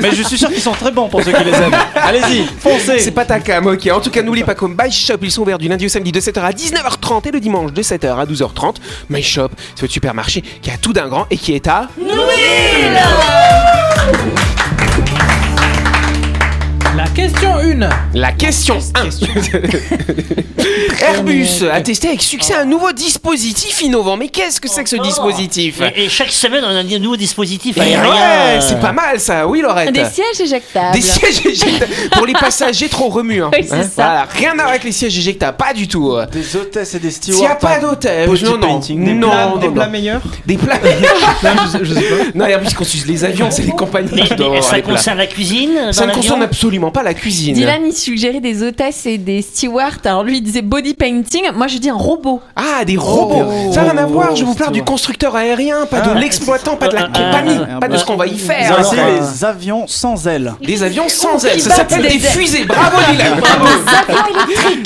Mais 0.02 0.12
je 0.12 0.24
suis 0.24 0.38
sûr 0.38 0.50
qu'ils 0.50 0.62
sont 0.62 0.74
très 0.74 0.92
bons 0.92 1.08
pour 1.08 1.24
ceux 1.24 1.32
qui 1.32 1.44
les 1.44 1.54
aiment. 1.54 1.76
Allez-y, 1.96 2.46
foncez. 2.60 3.00
C'est 3.00 3.12
pas 3.12 3.26
ta 3.26 3.40
cam, 3.40 3.66
ok. 3.68 3.90
En 3.94 4.00
tout 4.00 4.12
cas, 4.12 4.22
n'oubliez 4.22 4.46
pas 4.46 4.56
comme 4.56 4.76
My 4.80 4.92
Shop, 4.92 5.18
ils 5.22 5.32
sont 5.32 5.44
ouverts 5.44 5.58
du 5.58 5.68
lundi 5.68 5.86
au 5.86 5.90
samedi 5.90 6.12
de 6.12 6.20
7h 6.20 6.40
à 6.40 6.52
19h30 6.52 7.28
et 7.28 7.32
le 7.32 7.40
dimanche 7.40 7.74
de 7.74 7.82
7h 7.82 8.18
à 8.18 8.26
12h30. 8.26 8.76
My 9.10 9.24
Shop, 9.24 9.50
c'est 9.76 9.82
votre 9.82 9.94
supermarché 9.94 10.44
qui 10.62 10.70
a 10.70 10.78
tout 10.78 10.94
d'un 10.94 11.08
grand 11.08 11.26
et 11.32 11.38
qui 11.38 11.54
est 11.54 11.68
à... 11.68 11.88
La 11.98 14.47
question 17.28 17.58
1. 17.58 17.90
La 18.14 18.32
question 18.32 18.78
1. 18.96 19.10
Airbus 21.02 21.64
a 21.72 21.82
testé 21.82 22.08
avec 22.10 22.22
succès 22.22 22.54
un 22.56 22.66
nouveau 22.66 22.92
dispositif 22.92 23.82
innovant. 23.82 24.18
Mais 24.18 24.30
qu'est-ce 24.30 24.60
que 24.62 24.68
c'est 24.70 24.84
que 24.84 24.90
ce 24.90 24.96
dispositif 24.98 25.82
Et, 25.96 26.06
et 26.06 26.10
chaque 26.10 26.32
semaine, 26.32 26.64
on 26.66 26.70
a 26.76 26.80
un 26.80 27.00
nouveau 27.00 27.18
dispositif 27.18 27.76
Eh 27.78 27.82
aérien. 27.82 28.10
ouais, 28.12 28.60
c'est 28.62 28.80
pas 28.80 28.92
mal 28.94 29.20
ça, 29.20 29.48
oui 29.48 29.62
Laurette. 29.62 29.92
Des 29.94 30.06
sièges 30.06 30.40
éjectables. 30.42 30.94
Des 30.96 31.02
sièges 31.02 31.46
éjectables 31.46 31.92
pour 32.14 32.26
les 32.26 32.34
passagers 32.34 32.90
trop 32.90 33.10
remuants. 33.10 33.52
Oui, 33.54 33.66
c'est 33.68 33.84
ça. 33.84 33.90
Voilà, 33.96 34.28
rien 34.34 34.52
à 34.52 34.56
voir 34.56 34.68
avec 34.70 34.84
les 34.84 34.92
sièges 34.92 35.18
éjectables, 35.18 35.58
pas 35.58 35.74
du 35.74 35.88
tout. 35.88 36.16
Des 36.32 36.56
hôtesses 36.56 36.96
et 36.96 37.00
des 37.00 37.12
S'il 37.12 37.34
stewards. 37.34 37.42
n'y 37.42 37.48
a 37.48 37.56
pas 37.56 37.80
d'hôtel, 37.80 38.28
Body 38.30 38.44
non, 38.44 38.52
non, 38.58 38.60
painting, 38.68 39.04
des 39.06 39.14
non, 39.14 39.30
Plats- 39.30 39.46
non, 39.50 39.58
des 39.58 39.68
non. 39.68 39.74
plats 39.74 39.88
meilleurs 39.88 40.22
Des 40.46 40.58
plats. 40.58 40.78
Non, 41.44 41.52
je, 41.80 41.84
je 41.84 41.94
sais 41.94 42.02
pas. 42.02 42.16
non, 42.36 42.46
Airbus 42.46 42.74
construisent 42.76 43.06
les 43.08 43.24
avions, 43.24 43.50
c'est 43.52 43.62
les 43.64 43.72
compagnies 43.72 44.10
Mais, 44.14 44.22
qui 44.24 44.36
doivent 44.36 44.62
ça 44.62 44.82
concerne 44.82 45.18
la 45.18 45.28
cuisine 45.28 45.92
Ça 45.92 46.06
ne 46.08 46.12
concerne 46.14 46.42
absolument 46.44 46.92
pas 46.92 47.04
la 47.04 47.14
cuisine. 47.18 47.54
Dylan, 47.56 47.82
il 47.86 47.94
suggérait 47.94 48.40
des 48.40 48.64
hôtesses 48.64 49.06
et 49.06 49.18
des 49.18 49.42
stewards. 49.42 49.98
Alors 50.06 50.24
lui, 50.24 50.38
il 50.38 50.42
disait 50.42 50.62
body 50.62 50.94
painting. 50.94 51.44
Moi, 51.56 51.68
je 51.68 51.78
dis 51.78 51.90
un 51.90 51.96
robot. 51.96 52.42
Ah, 52.56 52.86
des 52.86 52.98
robots 52.98 53.44
Oh. 53.48 53.72
Ça 53.74 53.84
n'a 53.84 53.92
rien 53.92 54.02
à 54.04 54.06
voir, 54.06 54.36
je 54.36 54.44
vous 54.46 54.52
Oh, 54.54 54.58
parle 54.58 54.72
du 54.74 54.80
c'est 54.80 54.86
constructeur 54.86 55.36
aérien, 55.36 55.86
pas 55.86 56.02
de 56.02 56.10
Ah. 56.16 56.20
l'exploitant, 56.20 56.76
pas 56.76 56.88
de 56.88 56.96
la 56.96 57.02
Ah, 57.04 57.10
ah, 57.14 57.18
compagnie, 57.20 57.60
ah, 57.76 57.80
pas 57.80 57.88
de 57.88 57.98
ce 57.98 58.06
qu'on 58.06 58.16
va 58.16 58.28
y 58.28 58.38
faire. 58.38 58.74
alors. 58.76 58.94
les 58.94 59.44
avions 59.46 59.86
sans 59.88 60.28
ailes. 60.28 60.54
Des 60.62 60.84
avions 60.84 61.10
sans 61.10 61.44
ailes, 61.46 61.62
ça 61.62 61.72
s'appelle 61.76 62.02
des 62.04 62.10
des 62.10 62.20
fusées, 62.20 62.66
bravo 62.66 62.98
Dylan, 63.12 63.40
bravo 63.40 63.66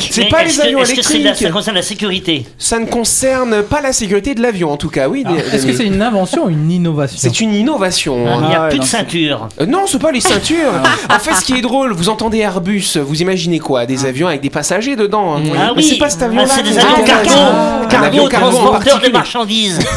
C'est 0.10 0.24
Mais 0.24 0.30
pas 0.30 0.44
est-ce 0.44 0.58
les 0.58 0.64
que- 0.64 0.68
avions 0.68 0.86
c'est 0.86 0.96
la- 0.96 1.20
électriques. 1.20 1.48
ça 1.48 1.52
concerne 1.52 1.76
la 1.76 1.82
sécurité 1.82 2.46
Ça 2.58 2.80
ne 2.80 2.86
concerne 2.86 3.62
pas 3.64 3.82
la 3.82 3.94
sécurité 3.94 4.36
de 4.36 4.42
l'avion 4.42 4.72
en 4.72 4.78
tout 4.78 4.90
cas, 4.90 5.08
oui. 5.08 5.24
des- 5.24 5.56
Est-ce 5.56 5.66
que 5.66 5.72
des- 5.72 5.78
c'est 5.78 5.86
une 5.86 6.02
invention 6.02 6.46
ou 6.46 6.50
une 6.50 6.72
innovation? 6.72 7.18
C'est 7.20 7.40
une 7.42 7.54
innovation. 7.54 8.18
Il 8.42 8.48
n'y 8.48 8.56
a 8.56 8.68
plus 8.68 8.78
de 8.80 8.84
non, 8.84 8.88
c'est- 8.90 8.98
ceinture. 8.98 9.50
Euh, 9.60 9.66
non, 9.66 9.80
c'est 9.88 10.00
pas 10.02 10.12
les 10.12 10.22
ceintures. 10.22 10.72
en 11.10 11.20
fait, 11.20 11.34
ce 11.36 11.42
qui 11.46 11.54
est 11.54 11.62
drôle, 11.62 11.94
vous 11.94 12.10
entendez 12.12 12.40
Airbus, 12.40 12.98
vous 12.98 13.22
imaginez 13.22 13.60
quoi? 13.60 13.86
Des 13.86 14.06
avions 14.06 14.28
avec 14.28 14.42
des 14.42 14.50
passagers 14.50 14.96
dedans. 14.96 15.36
hein. 15.38 15.42
Ah 15.58 15.72
Mais 15.76 15.82
oui, 15.82 15.84
c'est 15.84 15.98
pas 15.98 16.10
cet 16.10 16.22
avion-là. 16.24 16.46
Ah, 16.50 16.54
c'est 16.56 16.64
des 16.64 16.78
avions 16.78 17.04
cargo, 17.04 17.88
cargo, 17.90 18.30
transporteurs 18.30 19.00
de 19.00 19.10
marchandises. 19.10 19.80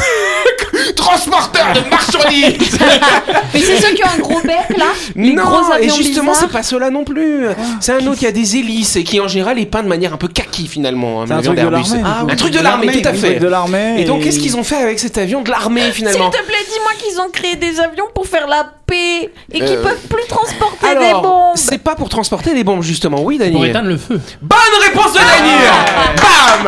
Transporteur 0.97 1.67
de 1.75 1.89
marchandises. 1.91 2.79
Mais 3.55 3.61
c'est 3.61 3.81
ceux 3.81 3.95
qui 3.95 4.03
ont 4.05 4.09
un 4.17 4.19
gros 4.19 4.41
bec 4.41 4.77
là 4.77 4.87
Les 5.17 5.33
non, 5.33 5.45
gros 5.45 5.73
et 5.73 5.75
avions 5.85 5.95
justement, 5.97 6.33
bizarres. 6.33 6.49
c'est 6.49 6.53
pas 6.53 6.63
cela 6.63 6.91
non 6.91 7.05
plus. 7.05 7.47
c'est 7.81 7.93
un 7.93 8.07
autre 8.07 8.19
qui 8.19 8.27
a 8.27 8.33
des 8.33 8.57
hélices 8.57 8.97
et 8.97 9.05
qui 9.05 9.21
en 9.21 9.29
général 9.29 9.59
est 9.59 9.67
peint 9.67 9.83
de 9.83 9.89
manière 9.89 10.13
un 10.15 10.17
peu 10.17 10.29
kaki 10.29 10.67
finalement. 10.69 11.23
hein, 11.23 11.25
C'est 11.27 11.33
un 11.33 11.37
l'avion 11.37 11.53
truc 11.55 11.65
de 11.65 11.71
d'Airbus. 11.71 12.03
l'armée. 12.03 12.33
un 12.33 12.37
truc 12.37 12.53
de 12.53 12.59
l'armée, 12.61 12.87
tout 13.03 13.09
à 13.09 13.11
Un 13.11 13.15
fait. 13.15 13.27
truc 13.31 13.39
de 13.41 13.49
l'armée. 13.49 13.95
Et 14.01 14.05
donc, 14.05 14.23
qu'est-ce 14.23 14.39
qu'ils 14.39 14.57
ont 14.57 14.65
fait 14.65 14.77
avec 14.77 14.99
cet 14.99 15.19
avion 15.19 15.43
de 15.43 15.51
l'armée 15.51 15.83
S'il 15.85 15.93
finalement 15.93 16.31
te 16.31 16.43
plaît, 16.43 16.57
dis-moi 16.69 16.91
qu'ils 16.99 17.21
ont 17.21 17.31
créé 17.31 17.57
des 17.57 17.81
avions 17.81 18.07
pour 18.15 18.27
faire 18.27 18.47
la 18.47 18.65
paix 18.87 19.31
et 19.53 19.59
qu'ils 19.59 19.65
Euh, 19.65 19.83
peuvent 19.83 20.07
plus 20.09 20.27
transporter 20.29 20.95
des 20.99 21.07
Alors, 21.07 21.23
bombes. 21.23 21.57
c'est 21.57 21.79
pas 21.79 21.95
pour 21.95 22.09
transporter 22.09 22.55
des 22.55 22.65
bombes 22.65 22.83
justement, 22.83 23.23
oui, 23.23 23.39
Pour 23.39 23.47
Daniel. 23.47 23.71
éteindre 23.71 23.89
le 23.89 23.97
feu. 23.97 24.21
Bonne 24.43 24.59
réponse 24.83 25.13
de 25.13 25.19
Daniel 25.19 25.71
Bam 26.17 26.67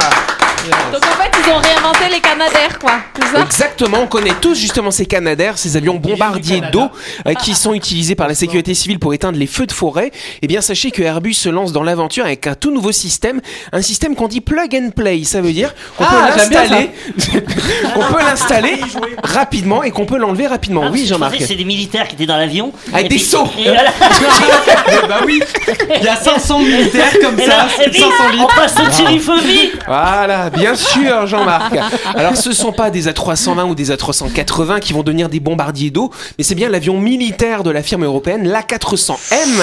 Donc 0.93 1.03
en 1.05 1.07
fait, 1.07 1.16
ils 1.47 1.51
ont 1.53 1.59
réinventé 1.59 2.09
les 2.11 2.21
Canadaires, 2.21 2.79
quoi. 2.79 2.93
Ça 3.33 3.43
Exactement, 3.43 3.99
on 4.03 4.07
connaît 4.07 4.35
tous 4.41 4.55
justement 4.55 4.91
ces 4.91 5.07
Canadair, 5.07 5.59
ces 5.59 5.77
avions 5.77 5.97
bombardiers 5.97 6.63
d'eau 6.73 6.89
euh, 7.27 7.35
qui 7.35 7.55
sont 7.55 7.75
utilisés 7.75 8.15
par 8.15 8.29
la 8.29 8.35
sécurité 8.35 8.75
civile 8.75 8.99
pour 8.99 9.15
éteindre 9.15 9.39
les 9.39 9.47
feux 9.47 9.67
de 9.67 9.73
forêt. 9.73 10.11
Eh 10.43 10.47
bien, 10.47 10.61
sachez 10.61 10.91
que 10.91 11.03
Airbus 11.03 11.35
se 11.35 11.49
lance 11.49 11.73
dans 11.73 11.83
l'aventure 11.83 12.25
avec 12.25 12.47
un 12.47 12.55
tout 12.55 12.73
nouveau 12.73 12.93
système, 12.93 13.41
un 13.73 13.83
système 13.83 14.15
qu'on 14.15 14.29
dit 14.29 14.41
plug 14.41 14.75
and 14.75 14.91
play. 14.95 15.25
Ça 15.25 15.41
veut 15.41 15.53
dire 15.53 15.75
qu'on 15.97 16.05
Ah, 16.05 16.29
peut 16.31 16.39
l'installer, 16.39 16.91
on 17.97 18.01
peut 18.13 18.23
l'installer 18.25 18.81
rapidement 19.23 19.83
et 19.83 19.91
qu'on 19.91 20.07
peut 20.07 20.19
l'enlever 20.19 20.47
rapidement. 20.47 20.83
Ah, 20.87 20.91
oui, 20.93 21.07
Jean-Marc. 21.07 21.37
c'est 21.41 21.55
des 21.55 21.65
militaires 21.65 22.09
qui 22.09 22.15
étaient 22.15 22.27
dans 22.27 22.37
l'avion. 22.37 22.73
Avec 22.93 23.09
des 23.09 23.17
et 23.17 23.65
voilà. 23.65 23.91
bah 25.09 25.21
oui, 25.27 25.41
il 25.99 26.05
y 26.05 26.09
a 26.09 26.17
500 26.17 26.61
militaires 26.61 27.13
comme 27.21 27.39
Et 27.39 27.47
là, 27.47 27.67
ça, 27.69 27.85
et 27.85 27.91
puis, 27.91 28.01
500 28.01 28.13
on 28.41 28.47
passe 28.47 28.75
au-dessus 28.81 29.13
du 29.13 29.21
feu 29.21 29.39
vite. 29.41 29.79
Voilà, 29.87 30.51
bien 30.51 30.75
sûr, 30.75 31.27
Jean-Marc. 31.37 31.79
Alors, 32.15 32.37
ce 32.37 32.53
sont 32.53 32.73
pas 32.73 32.91
des 32.91 33.09
A320 33.09 33.69
ou 33.69 33.75
des 33.75 33.91
A380 33.91 34.81
qui 34.81 34.93
vont 34.93 35.03
devenir 35.03 35.29
des 35.29 35.41
bombardiers 35.41 35.91
d'eau, 35.91 36.11
mais 36.39 36.45
c'est 36.45 36.55
bien 36.55 36.69
l'avion 36.69 36.99
militaire 36.99 37.63
de 37.63 37.71
la 37.71 37.83
firme 37.83 38.05
européenne, 38.05 38.49
l'A400M, 38.49 39.63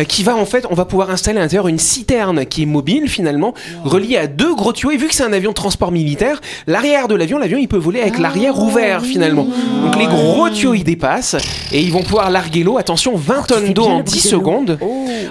euh, 0.00 0.04
qui 0.04 0.22
va 0.22 0.36
en 0.36 0.46
fait, 0.46 0.66
on 0.70 0.74
va 0.74 0.84
pouvoir 0.84 1.10
installer 1.10 1.38
à 1.38 1.42
l'intérieur 1.42 1.68
une 1.68 1.78
citerne 1.78 2.46
qui 2.46 2.62
est 2.62 2.66
mobile 2.66 3.08
finalement, 3.08 3.54
reliée 3.84 4.16
à 4.16 4.26
deux 4.26 4.54
gros 4.54 4.72
tuyaux. 4.72 4.92
Et 4.92 4.96
vu 4.96 5.08
que 5.08 5.14
c'est 5.14 5.24
un 5.24 5.32
avion 5.32 5.50
de 5.50 5.54
transport 5.54 5.92
militaire, 5.92 6.40
l'arrière 6.66 7.08
de 7.08 7.14
l'avion, 7.14 7.38
l'avion 7.38 7.58
il 7.58 7.68
peut 7.68 7.76
voler 7.76 8.00
avec 8.00 8.18
l'arrière 8.18 8.58
ouvert 8.58 9.02
finalement. 9.02 9.46
Donc 9.82 9.96
les 9.96 10.06
gros 10.06 10.50
tuyaux 10.50 10.74
ils 10.74 10.84
dépassent 10.84 11.36
et 11.72 11.80
ils 11.80 11.92
vont 11.92 12.02
pouvoir 12.02 12.30
larguer 12.30 12.62
l'eau. 12.62 12.78
Attention, 12.78 13.16
20 13.16 13.42
tonnes 13.46 13.72
d'eau 13.72 13.86
en 13.86 14.00
10 14.00 14.20
secondes, 14.20 14.78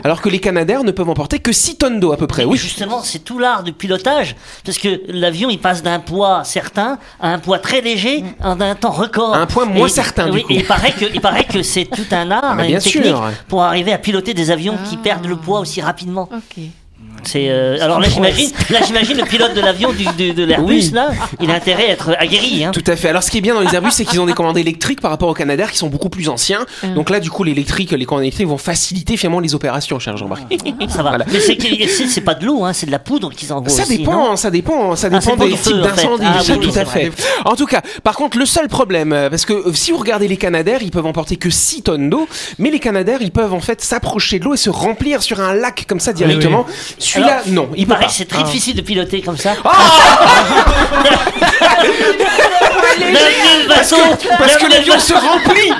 alors 0.03 0.21
que 0.21 0.29
les 0.29 0.39
Canadair 0.39 0.83
ne 0.83 0.91
peuvent 0.91 1.09
emporter 1.09 1.39
que 1.39 1.51
6 1.51 1.77
tonnes 1.77 1.99
d'eau 1.99 2.11
à 2.11 2.17
peu 2.17 2.27
près. 2.27 2.45
Oui. 2.45 2.57
justement, 2.57 3.01
c'est 3.03 3.23
tout 3.23 3.39
l'art 3.39 3.63
du 3.63 3.73
pilotage, 3.73 4.35
parce 4.63 4.77
que 4.77 5.01
l'avion, 5.07 5.49
il 5.49 5.59
passe 5.59 5.74
d'un 5.83 5.99
poids 5.99 6.43
certain 6.43 6.97
à 7.19 7.29
un 7.29 7.39
poids 7.39 7.59
très 7.59 7.81
léger 7.81 8.23
en 8.43 8.59
un 8.61 8.75
temps 8.75 8.91
record. 8.91 9.33
Un 9.35 9.45
point 9.45 9.65
moins 9.65 9.87
Et- 9.87 9.91
certain, 9.91 10.25
du 10.27 10.31
oui, 10.37 10.43
coup. 10.43 10.51
et 10.53 10.55
il 10.57 10.65
paraît 10.65 10.91
que, 10.91 11.05
il 11.13 11.21
paraît 11.21 11.43
que 11.45 11.61
c'est 11.63 11.85
tout 11.85 12.05
un 12.11 12.31
art, 12.31 12.41
Ah, 12.43 12.53
et 12.63 12.67
bien 12.67 12.77
une 12.77 12.83
technique 12.83 13.05
sûr. 13.05 13.31
pour 13.47 13.63
arriver 13.63 13.93
à 13.93 13.97
piloter 13.97 14.33
des 14.33 14.51
avions 14.51 14.77
qui 14.89 14.97
perdent 14.97 15.25
le 15.27 15.35
poids 15.35 15.59
aussi 15.59 15.81
rapidement. 15.81 16.29
Ok. 16.33 16.63
C'est 17.27 17.49
euh, 17.49 17.77
alors 17.81 17.99
là, 17.99 18.07
j'imagine, 18.09 18.49
là, 18.69 18.79
j'imagine 18.85 19.17
le 19.17 19.23
pilote 19.23 19.53
de 19.53 19.61
l'avion 19.61 19.91
du, 19.93 20.05
de, 20.05 20.33
de 20.33 20.43
l'Airbus 20.43 20.65
Oui. 20.65 20.91
là, 20.93 21.09
il 21.41 21.49
a 21.51 21.55
intérêt 21.55 21.87
à 21.87 21.91
être 21.91 22.15
aguerri. 22.19 22.63
Hein. 22.63 22.71
Tout 22.71 22.83
à 22.87 22.95
fait. 22.95 23.09
Alors, 23.09 23.23
ce 23.23 23.31
qui 23.31 23.37
est 23.39 23.41
bien 23.41 23.53
dans 23.55 23.61
les 23.61 23.73
Airbus, 23.73 23.91
c'est 23.91 24.05
qu'ils 24.05 24.19
ont 24.19 24.25
des 24.25 24.33
commandes 24.33 24.57
électriques 24.57 25.01
par 25.01 25.11
rapport 25.11 25.29
aux 25.29 25.33
Canadair 25.33 25.71
qui 25.71 25.77
sont 25.77 25.87
beaucoup 25.87 26.09
plus 26.09 26.29
anciens. 26.29 26.65
Donc 26.95 27.09
là, 27.09 27.19
du 27.19 27.29
coup, 27.29 27.43
l'électrique, 27.43 27.91
les 27.91 28.05
commandes 28.05 28.23
électriques 28.23 28.47
vont 28.47 28.57
faciliter 28.57 29.17
finalement 29.17 29.39
les 29.39 29.55
opérations, 29.55 29.99
cher 29.99 30.17
Jean-Marc. 30.17 30.43
Ça 30.89 31.01
va. 31.03 31.09
Voilà. 31.09 31.25
Mais 31.31 31.39
c'est, 31.39 31.55
qu'il- 31.57 31.87
c'est, 31.89 32.07
c'est 32.07 32.21
pas 32.21 32.33
de 32.35 32.45
l'eau, 32.45 32.63
hein, 32.65 32.73
c'est 32.73 32.85
de 32.85 32.91
la 32.91 32.99
poudre 32.99 33.31
qu'ils 33.31 33.53
envoient 33.53 33.69
Ça 33.69 33.83
aussi, 33.83 33.97
dépend, 33.99 34.29
non 34.29 34.35
ça 34.35 34.51
dépend, 34.51 34.95
ça 34.95 35.07
Ah, 35.11 35.21
c'est 35.21 35.25
dépend 35.31 35.37
pour 35.37 35.45
des 35.47 35.55
feu, 35.55 35.71
types 35.71 35.81
en 35.91 35.95
fait. 35.95 36.07
Ah 36.23 36.39
oui, 36.47 36.59
tout 36.59 36.71
c'est 36.71 36.79
à 36.79 36.83
vrai. 36.83 37.11
fait. 37.11 37.23
En 37.45 37.55
tout 37.55 37.65
cas, 37.65 37.81
par 38.03 38.15
contre, 38.15 38.37
le 38.37 38.45
seul 38.45 38.67
problème, 38.67 39.13
euh, 39.13 39.29
parce 39.29 39.45
que 39.45 39.53
euh, 39.53 39.73
si 39.73 39.91
vous 39.91 39.97
regardez 39.97 40.27
les 40.27 40.37
Canadair, 40.37 40.79
ils 40.83 40.91
peuvent 40.91 41.05
emporter 41.05 41.37
que 41.37 41.49
6 41.49 41.83
tonnes 41.83 42.09
d'eau, 42.09 42.27
mais 42.59 42.69
les 42.71 42.79
Canadair, 42.79 43.19
ils 43.21 43.31
peuvent 43.31 43.53
en 43.53 43.59
fait 43.61 43.81
s'approcher 43.81 44.39
de 44.39 44.45
l'eau 44.45 44.53
et 44.53 44.57
se 44.57 44.69
remplir 44.69 45.21
sur 45.23 45.39
un 45.39 45.53
lac 45.53 45.85
comme 45.87 45.99
ça 45.99 46.11
directement. 46.13 46.65
Celui-là, 47.15 47.41
non, 47.47 47.69
il 47.73 47.81
Il 47.81 47.85
peut 47.85 47.93
paraît 47.93 48.05
pas. 48.05 48.09
que 48.09 48.13
c'est 48.15 48.25
très 48.25 48.43
difficile 48.43 48.75
de 48.75 48.81
piloter 48.81 49.21
comme 49.21 49.37
ça. 49.37 49.53
Ah 49.63 49.71
le 52.99 53.67
Parce 53.67 53.91
bateau, 53.91 54.01
que, 54.21 54.27
parce 54.37 54.57
que 54.57 54.69
l'avion 54.71 54.99
se 54.99 55.13
remplit 55.13 55.71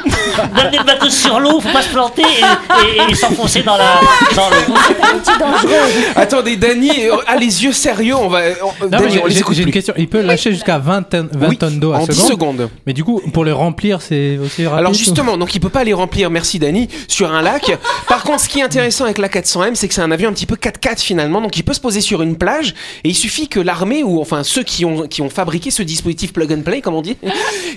d'amener 0.56 0.78
le 0.80 0.84
bateau 0.84 1.10
sur 1.10 1.40
l'eau, 1.40 1.60
faut 1.62 1.70
pas 1.70 1.82
se 1.82 1.90
planter 1.90 2.24
et, 2.24 2.86
et- 3.08 3.12
et 3.12 3.16
s'enfoncer 3.16 3.62
dans 3.64 3.78
la 3.78 4.00
dans 4.36 4.50
le. 4.50 6.16
Attendez, 6.16 6.56
Dany 6.58 6.90
euh, 7.08 7.16
a 7.28 7.36
les 7.36 7.64
yeux 7.64 7.72
sérieux, 7.74 8.16
on 8.16 8.28
va... 8.30 8.40
on- 8.64 8.84
Non, 8.86 8.90
Dany, 8.90 9.16
mais 9.16 9.22
on 9.24 9.26
les 9.28 9.34
j'ai 9.34 9.40
écoute 9.40 9.56
j'ai 9.56 9.62
une 9.62 9.66
plus. 9.68 9.74
question. 9.74 9.94
Il 9.98 10.08
peut 10.08 10.22
lâcher 10.22 10.52
jusqu'à 10.52 10.78
20, 10.80 11.04
tonnes- 11.10 11.30
20 11.32 11.48
Oui, 11.50 11.58
tonnes 11.58 11.80
d'eau 11.80 11.94
à 11.94 11.98
en 12.00 12.06
10 12.06 12.14
seconde. 12.16 12.30
secondes. 12.32 12.70
Mais 12.86 12.94
du 12.94 13.04
coup, 13.04 13.22
pour 13.34 13.46
les 13.46 13.52
remplir, 13.52 14.02
c'est 14.02 14.38
aussi 14.38 14.66
rapide. 14.66 14.80
Alors 14.80 14.92
ou- 14.92 14.96
justement, 14.96 15.38
donc 15.38 15.54
il 15.56 15.60
peut 15.60 15.70
pas 15.70 15.84
les 15.84 15.94
remplir, 15.94 16.30
merci 16.30 16.60
Dany, 16.60 16.88
sur 17.08 17.32
un 17.34 17.42
lac. 17.42 17.78
Par 18.08 18.24
contre, 18.24 18.42
ce 18.42 18.50
qui 18.50 18.60
est 18.60 18.64
intéressant 18.64 19.06
avec 19.06 19.18
la 19.18 19.28
400M, 19.30 19.76
c'est 19.76 19.88
que 19.88 19.94
c'est 19.94 20.02
un 20.02 20.12
avion 20.12 20.30
un 20.30 20.34
petit 20.34 20.46
peu 20.46 20.56
4x4 20.56 21.00
finalement, 21.02 21.42
donc 21.42 21.58
il 21.58 21.64
peut 21.64 21.74
se 21.74 21.80
poser 21.82 22.02
sur 22.02 22.22
une 22.22 22.38
plage 22.38 22.74
et 23.04 23.10
il 23.10 23.16
suffit 23.16 23.48
que 23.48 23.60
l'armée 23.60 24.04
ou 24.04 24.22
enfin 24.22 24.44
ceux 24.44 24.64
qui 24.64 24.86
ont 24.86 25.08
qui 25.08 25.22
ont 25.22 25.30
fabriqué 25.30 25.72
ce 25.72 25.84
dispositif 25.84 26.34
plug 26.34 26.52
and 26.54 26.62
play, 26.62 26.82
comme 26.82 26.96
on 26.96 27.02
dit, 27.06 27.18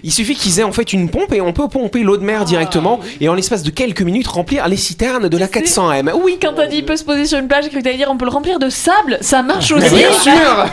il 0.03 0.13
suffit 0.13 0.35
qu'ils 0.35 0.59
aient 0.61 0.65
en 0.65 0.73
fait 0.73 0.93
une 0.93 1.09
pompe 1.09 1.33
et 1.33 1.41
on 1.41 1.53
peut 1.53 1.69
pomper 1.69 2.01
l'eau 2.03 2.17
de 2.17 2.25
mer 2.25 2.45
directement 2.45 3.01
et 3.21 3.29
en 3.29 3.35
l'espace 3.35 3.63
de 3.63 3.71
quelques 3.71 4.03
minutes 4.03 4.27
remplir 4.29 4.67
les 4.69 4.77
citernes 4.77 5.29
de 5.29 5.37
la 5.39 5.47
400M. 5.47 6.13
Oui, 6.23 6.39
Quand 6.41 6.53
t'as 6.55 6.67
dit 6.67 6.79
il 6.79 6.85
peut 6.85 6.97
se 6.97 7.05
poser 7.05 7.27
sur 7.27 7.39
une 7.39 7.49
plage, 7.49 7.65
j'ai 7.65 7.71
cru 7.71 7.79
que 7.79 7.85
t'allais 7.85 7.97
dire 7.97 8.09
on 8.11 8.17
peut 8.17 8.25
le 8.25 8.31
remplir 8.31 8.59
de 8.59 8.69
sable, 8.71 9.19
ça 9.21 9.43
marche 9.43 9.71
aussi. 9.73 9.95
bien 9.95 10.13
sûr. 10.13 10.67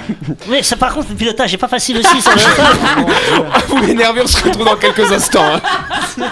Oui, 0.50 0.64
ça 0.64 0.76
par 0.76 0.94
contre 0.94 1.08
le 1.10 1.16
pilotage 1.16 1.54
est 1.54 1.58
pas 1.58 1.68
facile 1.68 1.98
aussi. 1.98 2.22
Ça, 2.22 2.32
ça. 2.38 2.64
Vous 3.68 3.78
m'énervez, 3.78 4.22
on 4.24 4.28
se 4.28 4.44
retrouve 4.44 4.66
dans 4.66 4.76
quelques 4.78 5.12
instants. 5.12 5.44
hein. 5.56 5.62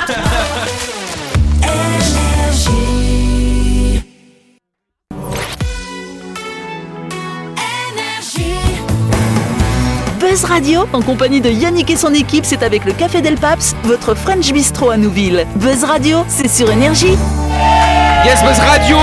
Buzz 10.33 10.45
Radio, 10.45 10.87
en 10.93 11.03
compagnie 11.03 11.41
de 11.41 11.49
Yannick 11.51 11.91
et 11.91 11.95
son 11.95 12.11
équipe, 12.11 12.43
c'est 12.43 12.63
avec 12.63 12.85
le 12.85 12.93
Café 12.93 13.21
Del 13.21 13.35
Paps, 13.35 13.75
votre 13.83 14.15
French 14.15 14.51
Bistro 14.51 14.89
à 14.89 14.97
Nouville. 14.97 15.45
Buzz 15.57 15.83
Radio, 15.83 16.25
c'est 16.27 16.47
sur 16.47 16.71
Énergie. 16.71 17.15
Yes 18.25 18.41
Buzz 18.41 18.57
Radio, 18.57 18.97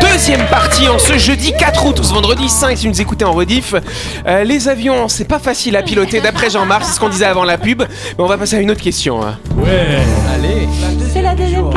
deuxième 0.00 0.44
partie 0.46 0.88
en 0.88 0.98
ce 0.98 1.18
jeudi 1.18 1.52
4 1.56 1.86
août, 1.86 2.00
ou 2.00 2.02
ce 2.02 2.12
vendredi 2.12 2.48
5 2.48 2.76
si 2.76 2.86
vous 2.88 2.94
nous 2.94 3.00
écoutez 3.00 3.24
en 3.24 3.30
rediff. 3.30 3.76
Euh, 4.26 4.42
les 4.42 4.68
avions, 4.68 5.06
c'est 5.06 5.28
pas 5.28 5.38
facile 5.38 5.76
à 5.76 5.82
piloter 5.84 6.20
d'après 6.20 6.50
Jean-Marc, 6.50 6.82
c'est 6.84 6.94
ce 6.94 6.98
qu'on 6.98 7.10
disait 7.10 7.26
avant 7.26 7.44
la 7.44 7.58
pub. 7.58 7.82
Mais 7.82 8.24
on 8.24 8.26
va 8.26 8.36
passer 8.36 8.56
à 8.56 8.60
une 8.60 8.72
autre 8.72 8.82
question. 8.82 9.24
hein. 9.24 9.38
C'est 11.12 11.22
la 11.22 11.36
deuxième 11.36 11.70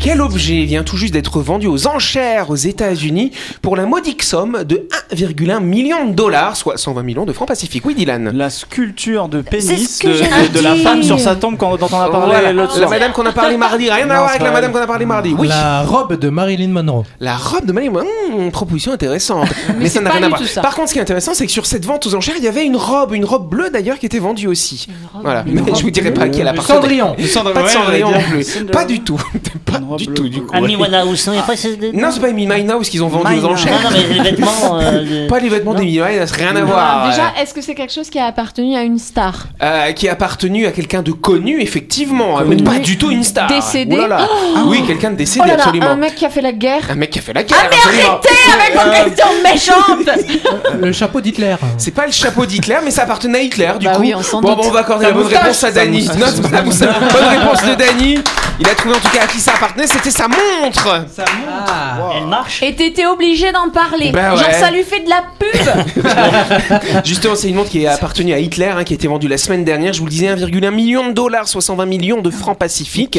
Quel 0.00 0.20
objet 0.22 0.64
vient 0.64 0.84
tout 0.84 0.96
juste 0.96 1.12
d'être 1.12 1.40
vendu 1.40 1.66
aux 1.66 1.86
enchères 1.86 2.50
aux 2.50 2.56
États-Unis 2.56 3.32
pour 3.60 3.76
la 3.76 3.84
modique 3.84 4.22
somme 4.22 4.62
de 4.64 4.86
1,1 5.12 5.60
million 5.60 6.06
de 6.06 6.14
dollars, 6.14 6.56
soit 6.56 6.78
120 6.78 7.02
millions 7.02 7.26
de 7.26 7.32
francs 7.32 7.48
pacifiques? 7.48 7.84
Oui, 7.84 7.94
Dylan. 7.94 8.30
La 8.34 8.48
sculpture 8.48 9.28
de 9.28 9.42
pénis 9.42 9.98
de, 9.98 10.12
j'allais 10.14 10.48
de- 10.48 10.58
de 10.58 10.62
la 10.62 10.76
femme 10.76 11.02
sur 11.02 11.18
sa 11.18 11.34
tombe 11.34 11.56
quand- 11.58 11.76
dont 11.76 11.88
on 11.92 12.00
a 12.00 12.08
parlé 12.08 12.26
Voilà, 12.26 12.52
l'autre 12.52 12.78
la 12.80 12.88
madame 12.88 13.12
qu'on 13.12 13.26
a 13.26 13.32
parlé 13.32 13.56
mardi, 13.56 13.90
rien 13.90 14.08
à 14.08 14.18
voir 14.18 14.30
avec 14.30 14.42
la 14.42 14.50
madame 14.52 14.72
qu'on 14.72 14.78
a 14.80 14.86
parlé 14.86 15.04
mardi. 15.04 15.34
Oui. 15.36 15.48
La 15.48 15.82
robe 15.82 16.18
de 16.18 16.28
Marilyn 16.30 16.68
Monroe. 16.68 17.04
La 17.20 17.36
robe 17.36 17.66
de 17.66 17.72
Marilyn 17.72 17.92
Monroe, 17.92 18.06
hmm, 18.46 18.50
proposition 18.50 18.92
intéressante. 18.92 19.48
Mais, 19.78 19.88
ça 19.88 20.00
n'a 20.00 20.10
rien 20.10 20.22
à 20.22 20.28
voir. 20.28 20.40
Par 20.62 20.74
contre, 20.76 20.88
ce 20.88 20.92
qui 20.94 21.00
est 21.00 21.02
intéressant, 21.02 21.34
c'est 21.34 21.44
que 21.46 21.52
sur 21.52 21.66
cette 21.66 21.84
vente 21.84 22.06
aux 22.06 22.14
enchères, 22.14 22.36
il 22.38 22.44
y 22.44 22.48
avait 22.48 22.64
une 22.64 22.76
robe, 22.76 23.12
une 23.14 23.24
robe 23.24 23.48
bleue 23.50 23.70
d'ailleurs, 23.70 23.98
qui 23.98 24.06
était 24.06 24.20
vendue 24.20 24.46
aussi. 24.46 24.86
Voilà. 25.22 25.44
Mais 25.46 25.60
je 25.74 25.82
vous 25.82 25.90
dirai 25.90 26.12
pas 26.14 26.22
à 26.22 26.28
qui 26.28 26.40
elle 26.40 26.48
appartenait. 26.48 26.78
Cendrillon. 26.78 27.16
Pas 27.52 27.62
de 27.64 27.68
Cendrillon 27.68 28.10
non 28.12 28.20
plus. 28.30 28.64
Pas 28.72 28.84
du 28.84 29.00
tout. 29.00 29.20
Pas 29.64 29.80
robe 29.88 29.98
du 29.98 30.06
tout, 30.08 30.28
du 30.28 30.42
coup. 30.42 30.54
Amy 30.54 30.76
Winehouse, 30.76 31.26
non, 31.26 31.32
il 31.32 31.36
y 31.36 31.38
a 31.40 31.42
pas 31.42 31.56
ces- 31.56 31.78
Non, 31.92 32.08
c'est 32.12 32.20
pas 32.20 32.28
Amy 32.28 32.46
Winehouse 32.48 32.88
qu'ils 32.88 33.02
ont 33.02 33.08
vendu 33.08 33.24
aux 33.24 33.28
Winehouse. 33.28 33.44
Non, 33.44 33.52
enchères. 33.52 33.80
non, 33.82 33.88
mais 33.92 34.14
les 34.14 34.30
vêtements. 34.30 34.78
euh, 34.80 35.24
de- 35.24 35.28
Pas 35.28 35.38
les 35.40 35.48
vêtements 35.48 35.74
d'Amy 35.74 36.00
Winehouse, 36.00 36.30
rien 36.32 36.54
à 36.56 36.62
voir. 36.62 37.08
Déjà, 37.10 37.32
est-ce 37.40 37.52
que 37.54 37.60
c'est 37.60 37.74
quelque 37.74 37.92
chose 37.92 38.08
qui 38.10 38.18
a 38.18 38.26
appartenu 38.26 38.76
à 38.76 38.82
une 38.82 38.98
star 38.98 39.46
Euh, 39.62 39.92
qui 39.92 40.08
a 40.08 40.12
appartenu 40.12 40.66
à 40.66 40.70
quelqu'un 40.72 41.02
de 41.02 41.12
connu, 41.12 41.60
effectivement, 41.60 42.38
mais 42.46 42.56
pas 42.56 42.78
du 42.78 42.98
tout 42.98 43.10
une 43.10 43.24
star. 43.24 43.48
Décédé 43.48 43.96
là 43.96 44.06
là. 44.08 44.28
Oui, 44.66 44.82
quelqu'un 44.86 45.10
de 45.10 45.16
décédé, 45.16 45.42
Oh 45.44 45.48
là 45.48 45.56
là, 45.56 45.62
absolument. 45.64 45.86
un 45.88 45.96
mec 45.96 46.14
qui 46.14 46.24
a 46.26 46.30
fait 46.30 46.40
la 46.42 46.52
guerre. 46.52 46.82
Un 46.90 46.94
mec 46.94 47.10
qui 47.10 47.18
a 47.18 47.22
fait 47.22 47.32
la 47.32 47.42
guerre, 47.42 47.58
absolument. 47.64 48.20
avec 48.60 48.74
vos 48.74 48.90
questions 49.10 49.42
méchantes 49.42 50.18
Le 50.80 50.92
chapeau 50.92 51.20
d'Hitler. 51.20 51.56
C'est 51.76 51.90
pas 51.94 52.06
le 52.06 52.12
chapeau 52.12 52.46
d'Hitler, 52.46 52.78
mais 52.84 52.90
ça 52.90 53.02
appartenait 53.02 53.38
à 53.38 53.42
Hitler, 53.42 53.72
du 53.80 53.86
Bah 53.86 53.94
coup. 53.94 54.00
oui, 54.02 54.12
on 54.16 54.22
s'en 54.22 54.40
bon, 54.40 54.54
bon, 54.54 54.62
on 54.66 54.70
va 54.70 54.80
accorder 54.80 55.06
la 55.06 55.12
bonne 55.12 55.26
réponse 55.26 55.64
à 55.64 55.70
Dany. 55.70 56.06
Non, 56.18 56.26
bonne 56.42 56.54
réponse 56.54 56.78
de 57.64 57.74
Dany. 57.74 58.18
Il 58.60 58.68
a 58.68 58.74
trouvé 58.74 58.94
en 58.96 58.98
tout 58.98 59.08
cas 59.16 59.22
à 59.22 59.26
qui 59.26 59.38
ça 59.38 59.52
appartenait, 59.54 59.77
c'était 59.86 60.10
sa 60.10 60.26
montre. 60.28 61.04
Elle 62.16 62.26
marche. 62.26 62.62
Et 62.62 62.74
t'étais 62.74 63.06
obligé 63.06 63.52
d'en 63.52 63.70
parler. 63.70 64.10
Bah 64.10 64.36
Genre, 64.36 64.48
ouais. 64.48 64.54
ça 64.54 64.70
lui 64.70 64.82
fait 64.82 65.00
de 65.00 65.08
la 65.10 65.22
pub. 65.38 67.04
Justement, 67.04 67.34
c'est 67.34 67.48
une 67.48 67.56
montre 67.56 67.70
qui 67.70 67.82
est 67.82 67.86
appartenue 67.86 68.32
à 68.32 68.38
Hitler, 68.38 68.72
hein, 68.76 68.84
qui 68.84 68.94
a 68.94 68.96
été 68.96 69.08
vendue 69.08 69.28
la 69.28 69.38
semaine 69.38 69.64
dernière. 69.64 69.92
Je 69.92 70.00
vous 70.00 70.06
le 70.06 70.10
disais, 70.10 70.26
1,1 70.34 70.70
million 70.70 71.08
de 71.08 71.12
dollars, 71.12 71.48
soit 71.48 71.62
120 71.62 71.86
millions 71.86 72.20
de 72.22 72.30
francs 72.30 72.58
pacifiques. 72.58 73.18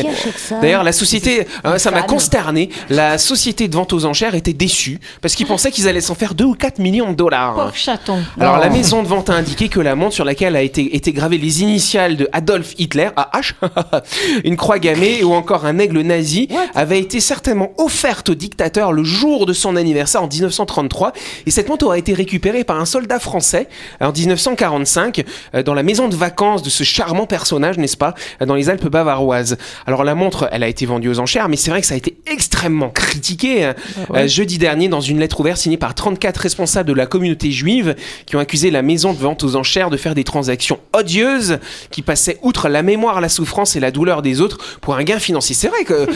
D'ailleurs, 0.61 0.83
la 0.83 0.91
société, 0.91 1.47
euh, 1.65 1.77
ça 1.77 1.91
m'a 1.91 2.01
consterné. 2.01 2.69
La 2.89 3.17
société 3.17 3.67
de 3.67 3.75
vente 3.75 3.93
aux 3.93 4.05
enchères 4.05 4.35
était 4.35 4.53
déçue 4.53 4.99
parce 5.21 5.35
qu'ils 5.35 5.47
pensaient 5.47 5.71
qu'ils 5.71 5.87
allaient 5.87 6.01
s'en 6.01 6.15
faire 6.15 6.33
2 6.33 6.43
ou 6.45 6.53
4 6.55 6.79
millions 6.79 7.11
de 7.11 7.15
dollars. 7.15 7.55
Pauvre 7.55 7.75
chaton. 7.75 8.19
Alors 8.39 8.57
la 8.57 8.69
maison 8.69 9.03
de 9.03 9.07
vente 9.07 9.29
a 9.29 9.33
indiqué 9.33 9.69
que 9.69 9.79
la 9.79 9.95
montre 9.95 10.13
sur 10.13 10.25
laquelle 10.25 10.55
a 10.55 10.61
été, 10.61 10.95
été 10.95 11.11
gravée 11.13 11.37
les 11.37 11.61
initiales 11.61 12.17
de 12.17 12.27
Adolf 12.33 12.73
Hitler, 12.77 13.09
AH, 13.15 13.53
une 14.43 14.57
croix 14.57 14.79
gammée 14.79 15.23
ou 15.23 15.33
encore 15.33 15.65
un 15.65 15.79
aigle 15.79 16.01
nazi 16.01 16.48
avait 16.75 16.99
été 16.99 17.19
certainement 17.19 17.71
offerte 17.77 18.29
au 18.29 18.35
dictateur 18.35 18.91
le 18.91 19.03
jour 19.03 19.45
de 19.45 19.53
son 19.53 19.75
anniversaire 19.75 20.23
en 20.23 20.27
1933 20.27 21.13
et 21.45 21.51
cette 21.51 21.69
montre 21.69 21.85
aurait 21.85 21.99
été 21.99 22.13
récupérée 22.13 22.63
par 22.63 22.79
un 22.79 22.85
soldat 22.85 23.19
français 23.19 23.67
en 23.99 24.11
1945 24.11 25.23
euh, 25.55 25.63
dans 25.63 25.73
la 25.73 25.83
maison 25.83 26.07
de 26.07 26.15
vacances 26.15 26.63
de 26.63 26.69
ce 26.69 26.83
charmant 26.83 27.25
personnage, 27.25 27.77
n'est-ce 27.77 27.97
pas, 27.97 28.13
euh, 28.41 28.45
dans 28.45 28.55
les 28.55 28.69
Alpes 28.69 28.87
bavaroises. 28.87 29.57
Alors 29.85 30.03
la 30.03 30.15
montre, 30.15 30.49
elle 30.51 30.63
a 30.63 30.67
été 30.67 30.85
vendue 30.85 31.09
aux 31.09 31.19
enchères, 31.19 31.49
mais 31.49 31.55
c'est 31.55 31.71
vrai 31.71 31.81
que 31.81 31.87
ça 31.87 31.93
a 31.93 31.97
été 31.97 32.17
extrêmement 32.25 32.89
critiqué 32.89 33.65
hein. 33.65 33.75
Euh, 34.13 34.27
jeudi 34.27 34.57
dernier 34.57 34.87
dans 34.87 35.01
une 35.01 35.19
lettre 35.19 35.39
ouverte 35.39 35.57
signée 35.57 35.77
par 35.77 35.93
34 35.93 36.37
responsables 36.37 36.89
de 36.89 36.93
la 36.93 37.05
communauté 37.05 37.51
juive 37.51 37.95
qui 38.25 38.35
ont 38.35 38.39
accusé 38.39 38.71
la 38.71 38.81
maison 38.81 39.13
de 39.13 39.19
vente 39.19 39.43
aux 39.43 39.55
enchères 39.55 39.89
de 39.89 39.97
faire 39.97 40.15
des 40.15 40.23
transactions 40.23 40.79
odieuses 40.93 41.59
qui 41.91 42.01
passaient 42.01 42.37
outre 42.41 42.69
la 42.69 42.81
mémoire, 42.81 43.21
la 43.21 43.29
souffrance 43.29 43.75
et 43.75 43.79
la 43.79 43.91
douleur 43.91 44.21
des 44.21 44.41
autres 44.41 44.57
pour 44.81 44.95
un 44.95 45.03
gain 45.03 45.19
financier. 45.19 45.55
C'est 45.55 45.67
vrai 45.67 45.83
que 45.83 46.07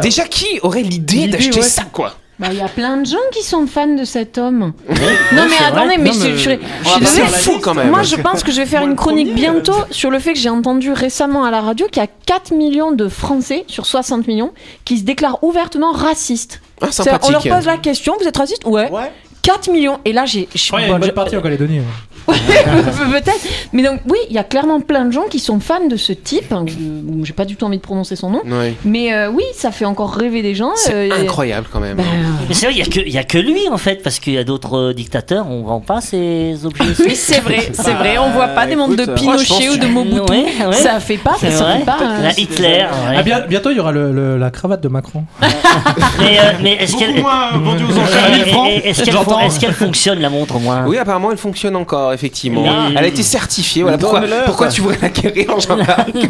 déjà 0.00 0.24
qui 0.24 0.46
aurait 0.62 0.82
l'idée 0.82 1.28
d'acheter 1.28 1.60
ouais. 1.60 1.66
ça 1.66 1.84
quoi 1.84 2.16
Bah, 2.38 2.48
il 2.50 2.58
y 2.58 2.62
a 2.62 2.68
plein 2.68 2.96
de 2.96 3.06
gens 3.06 3.16
qui 3.32 3.42
sont 3.42 3.66
fans 3.66 3.94
de 3.94 4.04
cet 4.04 4.38
homme. 4.38 4.72
non, 4.88 5.46
mais 5.48 5.64
attendez, 5.64 5.96
mais 5.98 6.10
Non, 6.10 6.12
je, 6.14 6.28
mais- 6.28 6.32
je- 6.32 6.38
suis 6.38 6.56
bah, 6.56 6.90
c'est 7.04 7.20
désolée. 7.22 7.26
fou 7.28 7.58
quand 7.60 7.74
même. 7.74 7.90
Moi, 7.90 8.02
je 8.02 8.16
pense 8.16 8.42
que 8.42 8.50
je 8.50 8.56
vais 8.60 8.66
faire 8.66 8.82
une 8.82 8.96
chronique 8.96 9.34
bientôt 9.34 9.74
sur 9.90 10.10
le 10.10 10.18
fait 10.18 10.32
que 10.32 10.38
j'ai 10.38 10.48
entendu 10.50 10.92
récemment 10.92 11.44
à 11.44 11.50
la 11.50 11.60
radio 11.60 11.86
qu'il 11.86 12.02
y 12.02 12.04
a 12.04 12.08
4 12.26 12.52
millions 12.54 12.92
de 12.92 13.08
Français 13.08 13.64
sur 13.68 13.86
60 13.86 14.26
millions 14.26 14.52
qui 14.84 14.98
se 14.98 15.04
déclarent 15.04 15.42
ouvertement 15.44 15.92
racistes. 15.92 16.60
Ah, 16.80 16.88
On 17.22 17.30
leur 17.30 17.42
pose 17.42 17.66
la 17.66 17.76
question, 17.76 18.14
vous 18.20 18.26
êtes 18.26 18.36
raciste? 18.36 18.64
Ouais. 18.66 18.90
Ouais. 18.90 19.12
4 19.42 19.70
millions. 19.70 19.98
Et 20.04 20.12
là, 20.12 20.24
j'ai. 20.24 20.48
je- 20.54 20.66
crois 20.68 20.78
qu'il 20.80 20.88
y 20.88 20.92
a 20.92 20.94
une 20.94 21.00
bonne 21.00 21.10
partie 21.12 21.36
en 21.36 21.42
Calédonie. 21.42 21.80
Peut-être. 22.26 23.46
Mais 23.72 23.82
donc, 23.82 24.00
oui, 24.08 24.18
il 24.28 24.34
y 24.34 24.38
a 24.38 24.44
clairement 24.44 24.80
plein 24.80 25.04
de 25.04 25.12
gens 25.12 25.24
qui 25.30 25.38
sont 25.38 25.60
fans 25.60 25.86
de 25.88 25.96
ce 25.96 26.12
type. 26.12 26.52
hein, 26.52 26.64
où 27.08 27.24
J'ai 27.24 27.32
pas 27.32 27.44
du 27.44 27.56
tout 27.56 27.64
envie 27.64 27.76
de 27.78 27.82
prononcer 27.82 28.16
son 28.16 28.30
nom. 28.30 28.42
Mais 28.84 29.12
euh, 29.12 29.30
oui, 29.30 29.44
ça 29.54 29.70
fait 29.70 29.84
encore 29.84 30.14
rêver 30.14 30.42
des 30.42 30.54
gens. 30.54 30.70
C'est 30.76 31.10
euh, 31.10 31.20
incroyable 31.22 31.66
quand 31.72 31.80
même. 31.80 31.96
Ben, 31.96 32.04
Mais 32.48 32.54
c'est 32.54 32.66
vrai, 32.66 32.74
il 32.74 32.78
y 33.12 33.18
a 33.18 33.24
que, 33.24 33.38
a 33.38 33.42
lui 33.42 33.68
en 33.70 33.78
fait, 33.78 34.02
parce 34.02 34.18
qu'il 34.20 34.34
y 34.34 34.38
a 34.38 34.44
d'autres 34.44 34.76
euh, 34.76 34.94
dictateurs, 34.94 35.46
on 35.48 35.62
vend 35.62 35.80
pas 35.80 36.00
ces 36.00 36.64
objets. 36.64 36.84
Oui, 37.04 37.16
c'est 37.16 37.40
vrai, 37.40 37.70
c'est 37.72 37.94
vrai. 37.94 38.18
On 38.18 38.30
voit 38.30 38.48
pas 38.48 38.66
des 38.66 38.76
montres 38.76 38.96
de 38.96 39.02
écoute, 39.02 39.14
Pinochet 39.14 39.68
ou 39.70 39.76
de 39.76 39.86
Mobutu. 39.86 40.20
Ouais, 40.30 40.46
ouais. 40.66 40.72
Ça 40.72 41.00
fait 41.00 41.16
pas, 41.16 41.34
C'est 41.40 41.50
ça 41.50 41.64
vrai. 41.64 41.78
fait 41.78 41.84
pas. 41.84 41.98
euh, 42.00 42.22
La 42.22 42.38
Hitler. 42.38 42.86
ouais. 43.08 43.14
Ah, 43.16 43.22
bien- 43.22 43.40
bientôt, 43.48 43.70
il 43.70 43.76
y 43.76 43.80
aura 43.80 43.92
le- 43.92 44.12
le- 44.12 44.38
la 44.38 44.50
cravate 44.50 44.80
de 44.82 44.88
Macron. 44.88 45.24
Mais, 46.18 46.38
euh, 46.38 46.42
mais 46.62 46.72
est-ce 46.74 46.96
qu'elle 46.96 47.10
Beaucoup 47.14 47.22
moins 47.22 47.50
vendu 47.58 47.84
aux 47.84 47.88
Et- 47.96 48.00
enchères 48.00 48.24
à 48.24 48.30
1000 48.30 48.42
et- 48.42 48.50
francs. 48.50 48.68
et- 48.68 48.88
est-ce 48.88 49.02
qu'elle 49.04 49.14
J'entends. 49.14 49.38
fon- 49.38 49.46
est-ce 49.46 49.60
qu'elle 49.60 49.72
fonctionne 49.72 50.20
la 50.20 50.30
montre 50.30 50.56
au 50.56 50.58
moins? 50.58 50.84
Oui, 50.86 50.98
apparemment, 50.98 51.30
elle 51.30 51.36
fonctionne 51.38 51.76
encore, 51.76 52.11
effectivement. 52.12 52.62
Oui. 52.62 52.94
Elle 52.96 53.04
a 53.04 53.06
été 53.06 53.22
certifiée. 53.22 53.82
Voilà 53.82 53.98
pourquoi, 54.46 54.68
tu 54.68 54.80
voudrais 54.80 54.98
l'acquérir, 55.02 55.58
Jean-Marc 55.60 56.14
Non, 56.14 56.22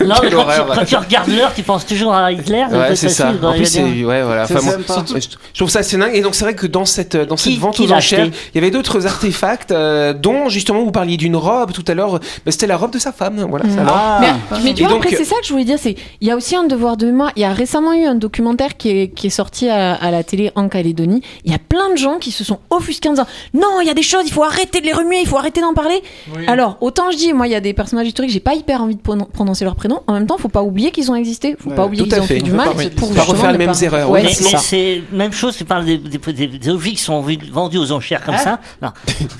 mais 0.00 0.14
Quelle 0.20 0.34
quand, 0.34 0.40
horreur. 0.40 0.70
tu, 0.70 0.78
quand 0.78 0.84
tu 0.84 0.96
regardes 0.96 1.28
l'heure, 1.30 1.52
tu 1.54 1.62
penses 1.62 1.86
toujours 1.86 2.14
à 2.14 2.32
Hitler. 2.32 2.64
Ouais, 2.70 2.96
c'est 2.96 3.08
ça. 3.08 3.32
En 3.42 3.52
plus, 3.52 3.76
ouais, 3.76 4.22
voilà. 4.22 4.44
Enfin, 4.44 4.60
moi, 4.62 4.74
je, 5.18 5.28
trouve 5.58 5.70
ça 5.70 5.80
assez 5.80 5.96
dingue. 5.96 6.14
Et 6.14 6.20
donc, 6.20 6.34
c'est 6.34 6.44
vrai 6.44 6.54
que 6.54 6.66
dans 6.66 6.84
cette 6.84 7.16
dans 7.16 7.36
cette 7.36 7.52
Qui- 7.52 7.58
vente 7.58 7.74
qui 7.76 7.82
aux 7.82 7.92
enchères, 7.92 8.26
il 8.26 8.54
y 8.54 8.58
avait 8.58 8.70
d'autres 8.70 9.06
artefacts, 9.06 9.70
euh, 9.72 10.12
dont 10.12 10.48
justement 10.48 10.82
vous 10.84 10.92
parliez 10.92 11.16
d'une 11.16 11.36
robe 11.36 11.72
tout 11.72 11.84
à 11.88 11.94
l'heure. 11.94 12.20
Mais 12.46 12.52
c'était 12.52 12.66
la 12.66 12.76
robe 12.76 12.92
de 12.92 12.98
sa 12.98 13.12
femme. 13.12 13.44
Voilà. 13.48 13.64
ça 13.68 13.82
va. 13.82 13.92
Ah, 13.94 14.20
Mais, 14.20 14.58
mais 14.64 14.74
tu 14.74 14.82
vois, 14.82 14.92
donc, 14.92 15.04
après, 15.04 15.16
c'est 15.16 15.24
ça 15.24 15.36
que 15.40 15.46
je 15.46 15.52
voulais 15.52 15.64
dire, 15.64 15.78
c'est 15.80 15.94
il 16.20 16.28
y 16.28 16.30
a 16.30 16.36
aussi 16.36 16.56
un 16.56 16.64
devoir 16.64 16.96
de 16.96 17.06
mémoire. 17.06 17.32
Il 17.36 17.42
y 17.42 17.44
a 17.44 17.52
récemment 17.52 17.92
eu 17.92 18.04
un 18.04 18.14
documentaire 18.14 18.76
qui 18.76 18.90
est, 18.90 19.08
qui 19.08 19.28
est 19.28 19.30
sorti 19.30 19.68
à, 19.68 19.94
à 19.94 20.10
la 20.10 20.22
télé 20.24 20.50
en 20.54 20.68
Calédonie. 20.68 21.22
Il 21.44 21.52
y 21.52 21.54
a 21.54 21.58
plein 21.58 21.90
de 21.90 21.96
gens 21.96 22.18
qui 22.18 22.30
se 22.30 22.44
sont 22.44 22.58
offusqués 22.70 23.08
en 23.08 23.12
disant 23.12 23.26
non, 23.52 23.80
il 23.80 23.86
y 23.86 23.90
a 23.90 23.94
des 23.94 24.02
choses, 24.02 24.24
il 24.26 24.32
faut 24.32 24.44
arrêter 24.44 24.80
de 24.80 24.86
les 24.86 24.92
remuer, 24.92 25.23
il 25.24 25.28
faut 25.28 25.36
arrêter 25.38 25.60
d'en 25.60 25.74
parler. 25.74 26.02
Alors, 26.46 26.76
autant 26.80 27.10
je 27.10 27.16
dis, 27.16 27.32
moi, 27.32 27.46
il 27.46 27.50
y 27.50 27.54
a 27.56 27.60
des 27.60 27.72
personnages 27.72 28.06
historiques, 28.06 28.30
j'ai 28.32 28.40
pas 28.40 28.54
hyper 28.54 28.82
envie 28.82 28.96
de 28.96 29.00
pronon- 29.02 29.26
prononcer 29.32 29.64
leur 29.64 29.74
prénom. 29.74 30.00
En 30.06 30.12
même 30.12 30.26
temps, 30.26 30.36
faut 30.38 30.48
pas 30.48 30.62
oublier 30.62 30.90
qu'ils 30.90 31.10
ont 31.10 31.14
existé. 31.14 31.56
Faut 31.58 31.70
Ouais, 31.70 31.76
pas 31.76 31.86
oublier 31.86 32.04
tout 32.04 32.10
qu'ils 32.10 32.20
ont 32.22 32.26
fait. 32.26 32.40
du 32.40 32.50
mal 32.52 32.68
pour 32.96 33.12
Pas 33.14 33.22
refaire 33.22 33.52
les 33.52 33.58
mêmes 33.58 33.72
pas- 33.72 33.80
erreurs, 33.82 34.10
Ouais, 34.10 34.26
c'est 34.32 35.02
même 35.12 35.32
chose, 35.32 35.56
tu 35.56 35.64
parles 35.64 35.84
des, 35.84 35.98
des, 35.98 36.18
des- 36.32 36.46
des 36.46 36.68
objets 36.70 36.90
qui 36.92 36.98
sont 37.02 37.24
vendus 37.52 37.78
aux 37.78 37.92
enchères 37.92 38.22
comme 38.24 38.36
ça. 38.38 38.58
Non. 38.82 38.90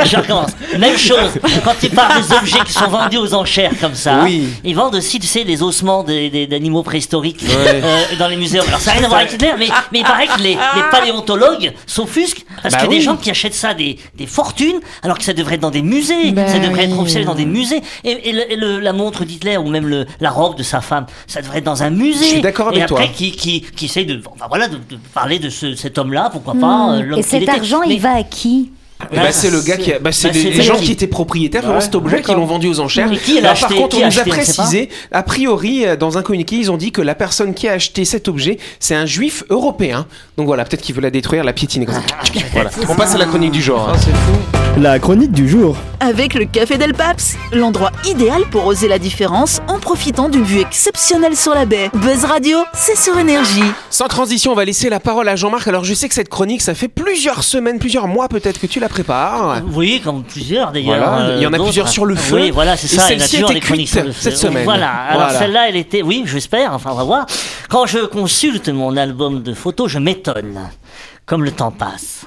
Je 0.05 0.15
recommence. 0.17 0.51
Même 0.77 0.97
chose, 0.97 1.31
quand 1.63 1.73
tu 1.79 1.89
parles 1.89 2.21
des 2.21 2.33
objets 2.33 2.59
qui 2.65 2.73
sont 2.73 2.87
vendus 2.87 3.17
aux 3.17 3.33
enchères 3.33 3.71
comme 3.79 3.95
ça, 3.95 4.21
Oui. 4.23 4.47
ils 4.63 4.75
vendent 4.75 4.95
aussi, 4.95 5.19
tu 5.19 5.27
sais, 5.27 5.43
les 5.43 5.61
ossements 5.63 6.03
d'animaux 6.03 6.83
préhistoriques 6.83 7.41
Ouais. 7.41 7.81
euh, 7.83 8.01
dans 8.19 8.27
les 8.27 8.35
musées. 8.35 8.59
Alors 8.59 8.79
ça 8.79 8.91
n'a 8.91 8.97
rien 8.97 9.05
à 9.05 9.09
voir 9.09 9.19
avec 9.21 9.33
Hitler, 9.33 9.53
mais, 9.57 9.67
mais 9.91 9.99
il 9.99 10.03
paraît 10.05 10.27
que 10.27 10.39
les, 10.41 10.51
les 10.51 10.83
paléontologues 10.91 11.73
s'offusquent 11.85 12.45
parce 12.61 12.73
Bah 12.75 12.81
qu'il 12.81 12.91
y 12.91 12.95
a 12.95 12.97
des 12.99 13.03
gens 13.03 13.15
qui 13.17 13.29
achètent 13.29 13.53
ça 13.53 13.73
des, 13.73 13.97
des 14.15 14.27
fortunes 14.27 14.79
alors 15.03 15.17
que 15.17 15.23
ça 15.23 15.33
devrait 15.33 15.55
être 15.55 15.61
dans 15.61 15.71
des 15.71 15.81
musées, 15.81 16.31
Ben 16.31 16.47
ça 16.47 16.59
devrait 16.59 16.85
oui. 16.85 16.91
être 16.91 16.99
officiel 16.99 17.25
dans 17.25 17.35
des 17.35 17.45
musées. 17.45 17.81
Et, 18.03 18.29
et 18.29 18.31
le- 18.33 18.51
et 18.51 18.55
le- 18.55 18.79
la 18.79 18.93
montre 18.93 19.25
d'Hitler 19.25 19.57
ou 19.57 19.67
même 19.69 19.87
le, 19.87 20.05
la 20.19 20.29
robe 20.31 20.55
de 20.57 20.63
sa 20.63 20.81
femme, 20.81 21.05
ça 21.27 21.41
devrait 21.41 21.59
être 21.59 21.63
dans 21.65 21.83
un 21.83 21.89
musée. 21.89 22.25
Je 22.25 22.29
suis 22.31 22.41
d'accord 22.41 22.67
avec 22.69 22.79
et 22.79 22.83
après, 22.83 23.05
toi. 23.05 23.13
qui, 23.13 23.31
qui, 23.31 23.61
qui 23.61 23.85
essaye 23.85 24.05
de, 24.05 24.21
enfin, 24.25 24.45
voilà, 24.49 24.67
de, 24.67 24.75
de 24.77 24.97
parler 25.13 25.39
de 25.39 25.49
ce, 25.49 25.75
cet 25.75 25.97
homme-là, 25.97 26.29
pourquoi 26.31 26.55
pas, 26.55 26.93
euh, 26.95 27.01
l'homme 27.03 27.19
Et 27.19 27.23
cet 27.23 27.43
était. 27.43 27.51
argent, 27.51 27.81
Mais- 27.87 27.93
il 27.95 27.99
va 28.01 28.15
à 28.15 28.23
qui? 28.23 28.71
Eh 29.11 29.15
ben, 29.15 29.31
c'est 29.31 29.49
le 29.49 29.61
gars 29.61 29.77
qui 29.77 29.93
a, 29.93 29.99
bah, 29.99 30.11
c'est 30.11 30.29
bah, 30.29 30.33
les, 30.33 30.61
gens 30.61 30.75
qui 30.75 30.85
qui- 30.85 30.91
étaient 30.91 31.07
propriétaires 31.07 31.63
de 31.63 31.69
Ouais, 31.71 31.81
cet 31.81 31.95
objet 31.95 32.21
qui 32.21 32.31
l'ont 32.33 32.45
vendu 32.45 32.67
aux 32.67 32.79
enchères. 32.79 33.07
Mais 33.09 33.17
qui 33.17 33.33
l'a 33.35 33.39
Alors, 33.39 33.51
acheté 33.51 33.67
par 33.67 33.77
contre, 33.77 33.97
on 34.01 34.05
nous 34.05 34.19
a 34.19 34.23
précisé, 34.23 34.89
a 35.11 35.23
priori, 35.23 35.85
euh, 35.85 35.95
dans 35.95 36.17
un 36.17 36.21
communiqué, 36.21 36.55
ils 36.57 36.71
ont 36.71 36.77
dit 36.77 36.91
que 36.91 37.01
la 37.01 37.15
personne 37.15 37.53
qui 37.53 37.67
a 37.67 37.73
acheté 37.73 38.05
cet 38.05 38.27
objet, 38.27 38.57
c'est 38.79 38.95
un 38.95 39.05
juif 39.05 39.43
européen. 39.49 40.05
Donc 40.37 40.45
voilà, 40.47 40.63
peut-être 40.65 40.81
qu'il 40.81 40.95
veut 40.95 41.01
la 41.01 41.09
détruire, 41.11 41.43
la 41.43 41.53
piétiner 41.53 41.85
comme 41.85 41.95
ça. 41.95 42.01
Voilà. 42.53 42.69
On 42.89 42.95
passe 42.95 43.15
à 43.15 43.17
la 43.17 43.25
chronique 43.25 43.51
du 43.51 43.61
genre. 43.61 43.89
hein. 43.89 43.97
Ah. 44.53 44.79
La 44.79 44.99
chronique 44.99 45.31
du 45.31 45.47
jour. 45.49 45.75
Avec 46.03 46.33
le 46.33 46.45
Café 46.45 46.79
Del 46.79 46.95
Paps, 46.95 47.35
l'endroit 47.53 47.91
idéal 48.07 48.41
pour 48.49 48.65
oser 48.65 48.87
la 48.87 48.97
différence 48.97 49.59
en 49.67 49.77
profitant 49.79 50.29
d'une 50.29 50.43
vue 50.43 50.59
exceptionnelle 50.59 51.35
sur 51.37 51.53
la 51.53 51.65
baie. 51.65 51.91
Buzz 51.93 52.25
Radio, 52.25 52.57
c'est 52.73 52.97
sur 52.97 53.19
énergie. 53.19 53.61
Sans 53.91 54.07
transition, 54.07 54.51
on 54.51 54.55
va 54.55 54.65
laisser 54.65 54.89
la 54.89 54.99
parole 54.99 55.29
à 55.29 55.35
Jean-Marc. 55.35 55.67
Alors, 55.67 55.83
je 55.83 55.93
sais 55.93 56.09
que 56.09 56.15
cette 56.15 56.29
chronique, 56.29 56.61
ça 56.63 56.73
fait 56.73 56.87
plusieurs 56.87 57.43
semaines, 57.43 57.77
plusieurs 57.77 58.07
mois 58.07 58.29
peut-être 58.29 58.59
que 58.59 58.65
tu 58.65 58.79
la 58.79 58.89
prépares. 58.89 59.61
Oui, 59.73 60.01
comme 60.03 60.23
plusieurs 60.23 60.71
d'ailleurs. 60.71 60.97
Voilà, 60.97 61.19
euh, 61.19 61.35
il 61.37 61.43
y 61.43 61.45
en 61.45 61.49
a 61.53 61.57
d'autres. 61.57 61.65
plusieurs 61.69 61.87
sur 61.87 62.05
le 62.05 62.15
feu. 62.15 62.35
Oui, 62.35 62.49
voilà, 62.51 62.75
c'est 62.77 62.91
Et 62.91 62.95
ça. 62.97 63.03
A 63.03 63.07
celle-ci 63.09 63.37
était 63.37 63.53
des 63.53 63.59
chroniques 63.59 63.85
cuite 63.85 63.93
sur 63.99 64.03
le 64.03 64.11
feu. 64.11 64.21
cette 64.21 64.37
semaine. 64.37 64.63
Voilà. 64.63 64.89
Alors 64.91 65.21
Voilà. 65.25 65.37
celle-là, 65.39 65.69
elle 65.69 65.75
était. 65.75 66.01
Oui, 66.01 66.23
j'espère. 66.25 66.73
Enfin, 66.73 66.89
on 66.93 66.95
va 66.95 67.03
voir. 67.03 67.25
Quand 67.69 67.85
je 67.85 67.99
consulte 67.99 68.69
mon 68.69 68.97
album 68.97 69.43
de 69.43 69.53
photos, 69.53 69.91
je 69.91 69.99
m'étonne. 69.99 70.59
Comme 71.27 71.43
le 71.43 71.51
temps 71.51 71.69
passe. 71.71 72.21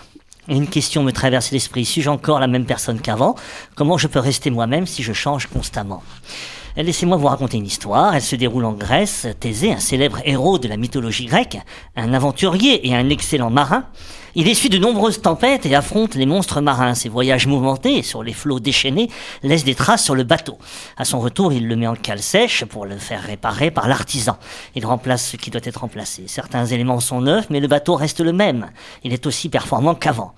Une 0.48 0.68
question 0.68 1.02
me 1.02 1.11
traverse 1.11 1.50
l'esprit. 1.52 1.85
Suis-je 1.85 2.11
encore 2.11 2.38
la 2.38 2.46
même 2.46 2.66
personne 2.66 3.00
qu'avant? 3.00 3.35
Comment 3.74 3.96
je 3.96 4.09
peux 4.09 4.18
rester 4.18 4.50
moi-même 4.50 4.87
si 4.87 5.02
je 5.02 5.12
change 5.12 5.46
constamment? 5.46 6.02
Laissez-moi 6.76 7.16
vous 7.16 7.28
raconter 7.28 7.56
une 7.56 7.66
histoire. 7.66 8.16
Elle 8.16 8.22
se 8.22 8.34
déroule 8.34 8.64
en 8.64 8.72
Grèce. 8.72 9.28
Thésée, 9.38 9.72
un 9.72 9.78
célèbre 9.78 10.18
héros 10.24 10.58
de 10.58 10.66
la 10.66 10.76
mythologie 10.76 11.26
grecque, 11.26 11.58
un 11.94 12.12
aventurier 12.12 12.88
et 12.88 12.96
un 12.96 13.08
excellent 13.10 13.50
marin, 13.50 13.84
il 14.37 14.48
essuie 14.48 14.68
de 14.68 14.78
nombreuses 14.78 15.22
tempêtes 15.22 15.64
et 15.64 15.76
affronte 15.76 16.16
les 16.16 16.26
monstres 16.26 16.60
marins. 16.60 16.96
Ses 16.96 17.08
voyages 17.08 17.46
mouvementés 17.46 18.02
sur 18.02 18.24
les 18.24 18.32
flots 18.32 18.58
déchaînés 18.58 19.08
laissent 19.44 19.62
des 19.62 19.76
traces 19.76 20.02
sur 20.02 20.16
le 20.16 20.24
bateau. 20.24 20.58
À 20.96 21.04
son 21.04 21.20
retour, 21.20 21.52
il 21.52 21.68
le 21.68 21.76
met 21.76 21.87
en 21.87 21.94
cale 21.94 22.20
sèche 22.20 22.64
pour 22.64 22.84
le 22.87 22.98
faire 22.98 23.22
réparer 23.22 23.70
par 23.70 23.87
l'artisan. 23.87 24.37
Il 24.74 24.84
remplace 24.84 25.30
ce 25.30 25.37
qui 25.37 25.50
doit 25.50 25.60
être 25.62 25.82
remplacé. 25.82 26.24
Certains 26.26 26.66
éléments 26.66 26.98
sont 26.98 27.20
neufs, 27.20 27.46
mais 27.50 27.60
le 27.60 27.68
bateau 27.68 27.94
reste 27.94 28.20
le 28.20 28.32
même. 28.32 28.70
Il 29.04 29.12
est 29.12 29.26
aussi 29.26 29.48
performant 29.48 29.94
qu'avant. 29.94 30.34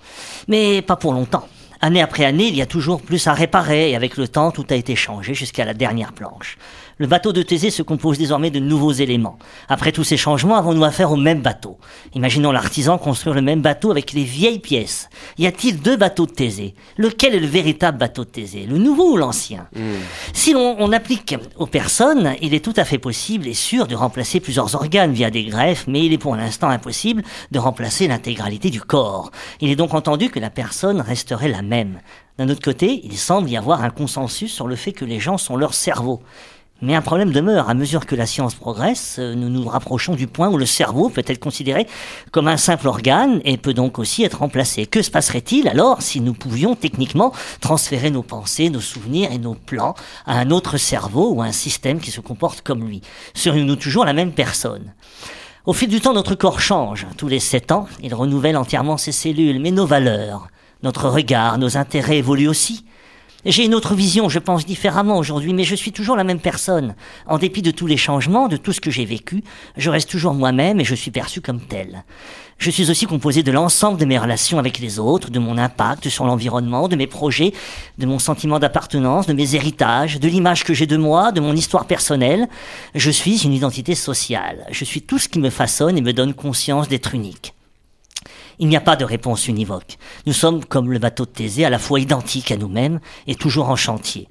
Mais 0.47 0.83
pas 0.83 0.95
pour 0.95 1.13
longtemps. 1.13 1.47
Année 1.79 2.01
après 2.01 2.25
année, 2.25 2.47
il 2.47 2.55
y 2.55 2.61
a 2.61 2.65
toujours 2.65 3.01
plus 3.01 3.27
à 3.27 3.33
réparer, 3.33 3.91
et 3.91 3.95
avec 3.95 4.17
le 4.17 4.27
temps, 4.27 4.51
tout 4.51 4.65
a 4.69 4.75
été 4.75 4.95
changé 4.95 5.33
jusqu'à 5.33 5.65
la 5.65 5.73
dernière 5.73 6.13
planche. 6.13 6.57
Le 6.99 7.05
bateau 7.05 7.31
de 7.31 7.43
Thésée 7.43 7.69
se 7.69 7.83
compose 7.83 8.17
désormais 8.17 8.49
de 8.49 8.59
nouveaux 8.59 8.91
éléments. 8.91 9.37
Après 9.69 9.91
tous 9.91 10.03
ces 10.03 10.17
changements, 10.17 10.55
avons-nous 10.55 10.83
affaire 10.83 11.11
au 11.11 11.15
même 11.15 11.43
bateau? 11.43 11.77
Imaginons 12.15 12.51
l'artisan 12.51 12.97
construire 12.97 13.35
le 13.35 13.43
même 13.43 13.61
bateau 13.61 13.91
avec 13.91 14.13
les 14.13 14.23
vieilles 14.23 14.57
pièces. 14.57 15.07
Y 15.37 15.45
a-t-il 15.45 15.79
deux 15.79 15.95
bateaux 15.95 16.25
de 16.25 16.31
Thésée? 16.31 16.73
Lequel 16.97 17.35
est 17.35 17.39
le 17.39 17.45
véritable 17.45 17.99
bateau 17.99 18.23
de 18.23 18.29
Thésée? 18.29 18.65
Le 18.65 18.79
nouveau 18.79 19.11
ou 19.11 19.17
l'ancien? 19.17 19.67
Si 20.33 20.53
l'on 20.53 20.75
on 20.79 20.91
applique 20.91 21.35
aux 21.57 21.67
personnes, 21.67 22.33
il 22.41 22.55
est 22.55 22.65
tout 22.65 22.73
à 22.75 22.83
fait 22.83 22.97
possible 22.97 23.47
et 23.47 23.53
sûr 23.53 23.85
de 23.85 23.93
remplacer 23.93 24.39
plusieurs 24.39 24.73
organes 24.73 25.13
via 25.13 25.29
des 25.29 25.43
greffes, 25.43 25.85
mais 25.87 26.03
il 26.03 26.13
est 26.13 26.17
pour 26.17 26.35
l'instant 26.35 26.69
impossible 26.69 27.21
de 27.51 27.59
remplacer 27.59 28.07
l'intégralité 28.07 28.71
du 28.71 28.81
corps. 28.81 29.31
Il 29.61 29.69
est 29.69 29.75
donc 29.75 29.93
entendu 29.93 30.29
que 30.29 30.39
la 30.39 30.49
personne 30.49 31.01
resterait 31.01 31.49
la 31.49 31.61
même. 31.61 31.99
D'un 32.39 32.49
autre 32.49 32.61
côté, 32.61 33.01
il 33.03 33.17
semble 33.17 33.49
y 33.49 33.57
avoir 33.57 33.83
un 33.83 33.89
consensus 33.89 34.53
sur 34.53 34.67
le 34.67 34.75
fait 34.75 34.91
que 34.91 35.05
les 35.05 35.19
gens 35.19 35.37
sont 35.37 35.57
leur 35.57 35.73
cerveau. 35.73 36.21
Mais 36.81 36.93
un 36.93 37.01
problème 37.01 37.31
demeure. 37.31 37.69
À 37.69 37.73
mesure 37.73 38.05
que 38.05 38.15
la 38.15 38.27
science 38.27 38.53
progresse, 38.53 39.15
euh, 39.17 39.33
nous 39.33 39.49
nous 39.49 39.67
rapprochons 39.67 40.13
du 40.13 40.27
point 40.27 40.47
où 40.47 40.57
le 40.57 40.67
cerveau 40.67 41.09
peut 41.09 41.23
être 41.25 41.39
considéré 41.39 41.87
comme 42.31 42.47
un 42.47 42.57
simple 42.57 42.87
organe 42.87 43.41
et 43.45 43.57
peut 43.57 43.73
donc 43.73 43.97
aussi 43.97 44.23
être 44.23 44.39
remplacé. 44.39 44.85
Que 44.85 45.01
se 45.01 45.09
passerait-il 45.09 45.67
alors 45.67 46.03
si 46.03 46.21
nous 46.21 46.33
pouvions 46.33 46.75
techniquement 46.75 47.33
transférer 47.61 48.11
nos 48.11 48.21
pensées, 48.21 48.69
nos 48.69 48.79
souvenirs 48.79 49.31
et 49.31 49.39
nos 49.39 49.55
plans 49.55 49.95
à 50.27 50.37
un 50.37 50.51
autre 50.51 50.77
cerveau 50.77 51.33
ou 51.33 51.41
à 51.41 51.45
un 51.45 51.51
système 51.51 51.99
qui 51.99 52.11
se 52.11 52.21
comporte 52.21 52.61
comme 52.61 52.87
lui? 52.87 53.01
Serions-nous 53.33 53.77
toujours 53.77 54.05
la 54.05 54.13
même 54.13 54.31
personne? 54.31 54.93
Au 55.65 55.73
fil 55.73 55.89
du 55.89 55.99
temps, 55.99 56.13
notre 56.13 56.35
corps 56.35 56.61
change. 56.61 57.07
Tous 57.17 57.27
les 57.27 57.39
sept 57.39 57.71
ans, 57.71 57.87
il 58.03 58.13
renouvelle 58.13 58.55
entièrement 58.55 58.97
ses 58.97 59.11
cellules, 59.11 59.59
mais 59.59 59.71
nos 59.71 59.87
valeurs, 59.87 60.47
notre 60.83 61.09
regard, 61.09 61.57
nos 61.57 61.75
intérêts 61.75 62.17
évoluent 62.17 62.47
aussi. 62.47 62.85
J'ai 63.49 63.63
une 63.63 63.75
autre 63.75 63.95
vision, 63.95 64.27
je 64.27 64.39
pense 64.39 64.65
différemment 64.65 65.17
aujourd'hui, 65.17 65.53
mais 65.53 65.63
je 65.63 65.73
suis 65.73 65.93
toujours 65.93 66.17
la 66.17 66.25
même 66.25 66.41
personne. 66.41 66.95
En 67.27 67.37
dépit 67.37 67.61
de 67.61 67.71
tous 67.71 67.87
les 67.87 67.95
changements, 67.95 68.49
de 68.49 68.57
tout 68.57 68.73
ce 68.73 68.81
que 68.81 68.91
j'ai 68.91 69.05
vécu, 69.05 69.41
je 69.77 69.89
reste 69.89 70.09
toujours 70.09 70.33
moi-même 70.33 70.81
et 70.81 70.83
je 70.83 70.93
suis 70.93 71.11
perçu 71.11 71.39
comme 71.39 71.61
tel. 71.61 72.03
Je 72.57 72.69
suis 72.69 72.91
aussi 72.91 73.05
composé 73.05 73.43
de 73.43 73.51
l'ensemble 73.53 73.97
de 74.01 74.03
mes 74.03 74.17
relations 74.17 74.59
avec 74.59 74.79
les 74.79 74.99
autres, 74.99 75.31
de 75.31 75.39
mon 75.39 75.57
impact 75.57 76.09
sur 76.09 76.25
l'environnement, 76.25 76.89
de 76.89 76.97
mes 76.97 77.07
projets, 77.07 77.53
de 77.97 78.05
mon 78.05 78.19
sentiment 78.19 78.59
d'appartenance, 78.59 79.27
de 79.27 79.33
mes 79.33 79.55
héritages, 79.55 80.19
de 80.19 80.27
l'image 80.27 80.65
que 80.65 80.73
j'ai 80.73 80.85
de 80.85 80.97
moi, 80.97 81.31
de 81.31 81.39
mon 81.39 81.55
histoire 81.55 81.85
personnelle. 81.85 82.49
Je 82.95 83.11
suis 83.11 83.45
une 83.45 83.53
identité 83.53 83.95
sociale. 83.95 84.65
Je 84.71 84.83
suis 84.83 85.03
tout 85.03 85.19
ce 85.19 85.29
qui 85.29 85.39
me 85.39 85.49
façonne 85.49 85.97
et 85.97 86.01
me 86.01 86.11
donne 86.11 86.33
conscience 86.33 86.89
d'être 86.89 87.15
unique. 87.15 87.53
Il 88.59 88.67
n'y 88.67 88.75
a 88.75 88.81
pas 88.81 88.95
de 88.95 89.05
réponse 89.05 89.47
univoque. 89.47 89.97
Nous 90.25 90.33
sommes 90.33 90.65
comme 90.65 90.91
le 90.91 90.99
bateau 90.99 91.25
de 91.25 91.29
Thésée, 91.29 91.65
à 91.65 91.69
la 91.69 91.77
fois 91.77 91.99
identiques 91.99 92.51
à 92.51 92.57
nous-mêmes 92.57 92.99
et 93.27 93.35
toujours 93.35 93.69
en 93.69 93.75
chantier. 93.75 94.27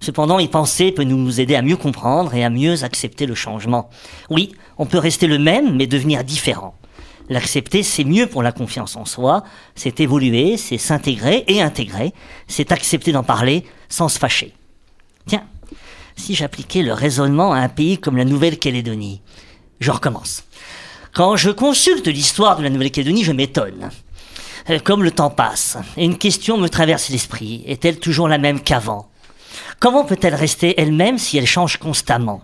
Cependant, 0.00 0.38
y 0.38 0.48
penser 0.48 0.92
peut 0.92 1.04
nous 1.04 1.40
aider 1.40 1.54
à 1.54 1.62
mieux 1.62 1.76
comprendre 1.76 2.34
et 2.34 2.44
à 2.44 2.50
mieux 2.50 2.84
accepter 2.84 3.24
le 3.26 3.34
changement. 3.34 3.88
Oui, 4.28 4.52
on 4.76 4.86
peut 4.86 4.98
rester 4.98 5.26
le 5.26 5.38
même, 5.38 5.76
mais 5.76 5.86
devenir 5.86 6.24
différent. 6.24 6.74
L'accepter, 7.30 7.82
c'est 7.82 8.04
mieux 8.04 8.26
pour 8.26 8.42
la 8.42 8.52
confiance 8.52 8.96
en 8.96 9.04
soi, 9.04 9.44
c'est 9.74 10.00
évoluer, 10.00 10.56
c'est 10.56 10.78
s'intégrer 10.78 11.44
et 11.46 11.62
intégrer, 11.62 12.12
c'est 12.48 12.72
accepter 12.72 13.12
d'en 13.12 13.22
parler 13.22 13.64
sans 13.88 14.08
se 14.08 14.18
fâcher. 14.18 14.52
Tiens, 15.26 15.44
si 16.16 16.34
j'appliquais 16.34 16.82
le 16.82 16.92
raisonnement 16.92 17.52
à 17.52 17.58
un 17.58 17.68
pays 17.68 17.98
comme 17.98 18.16
la 18.16 18.24
Nouvelle-Calédonie, 18.24 19.22
je 19.78 19.90
recommence. 19.90 20.44
Quand 21.12 21.34
je 21.34 21.50
consulte 21.50 22.06
l'histoire 22.06 22.56
de 22.56 22.62
la 22.62 22.70
Nouvelle-Calédonie, 22.70 23.24
je 23.24 23.32
m'étonne. 23.32 23.90
Euh, 24.70 24.78
Comme 24.78 25.02
le 25.02 25.10
temps 25.10 25.30
passe, 25.30 25.76
une 25.96 26.16
question 26.16 26.56
me 26.56 26.68
traverse 26.68 27.08
l'esprit. 27.08 27.64
Est-elle 27.66 27.98
toujours 27.98 28.28
la 28.28 28.38
même 28.38 28.60
qu'avant? 28.60 29.08
Comment 29.80 30.04
peut-elle 30.04 30.36
rester 30.36 30.80
elle-même 30.80 31.18
si 31.18 31.36
elle 31.36 31.46
change 31.46 31.78
constamment? 31.78 32.42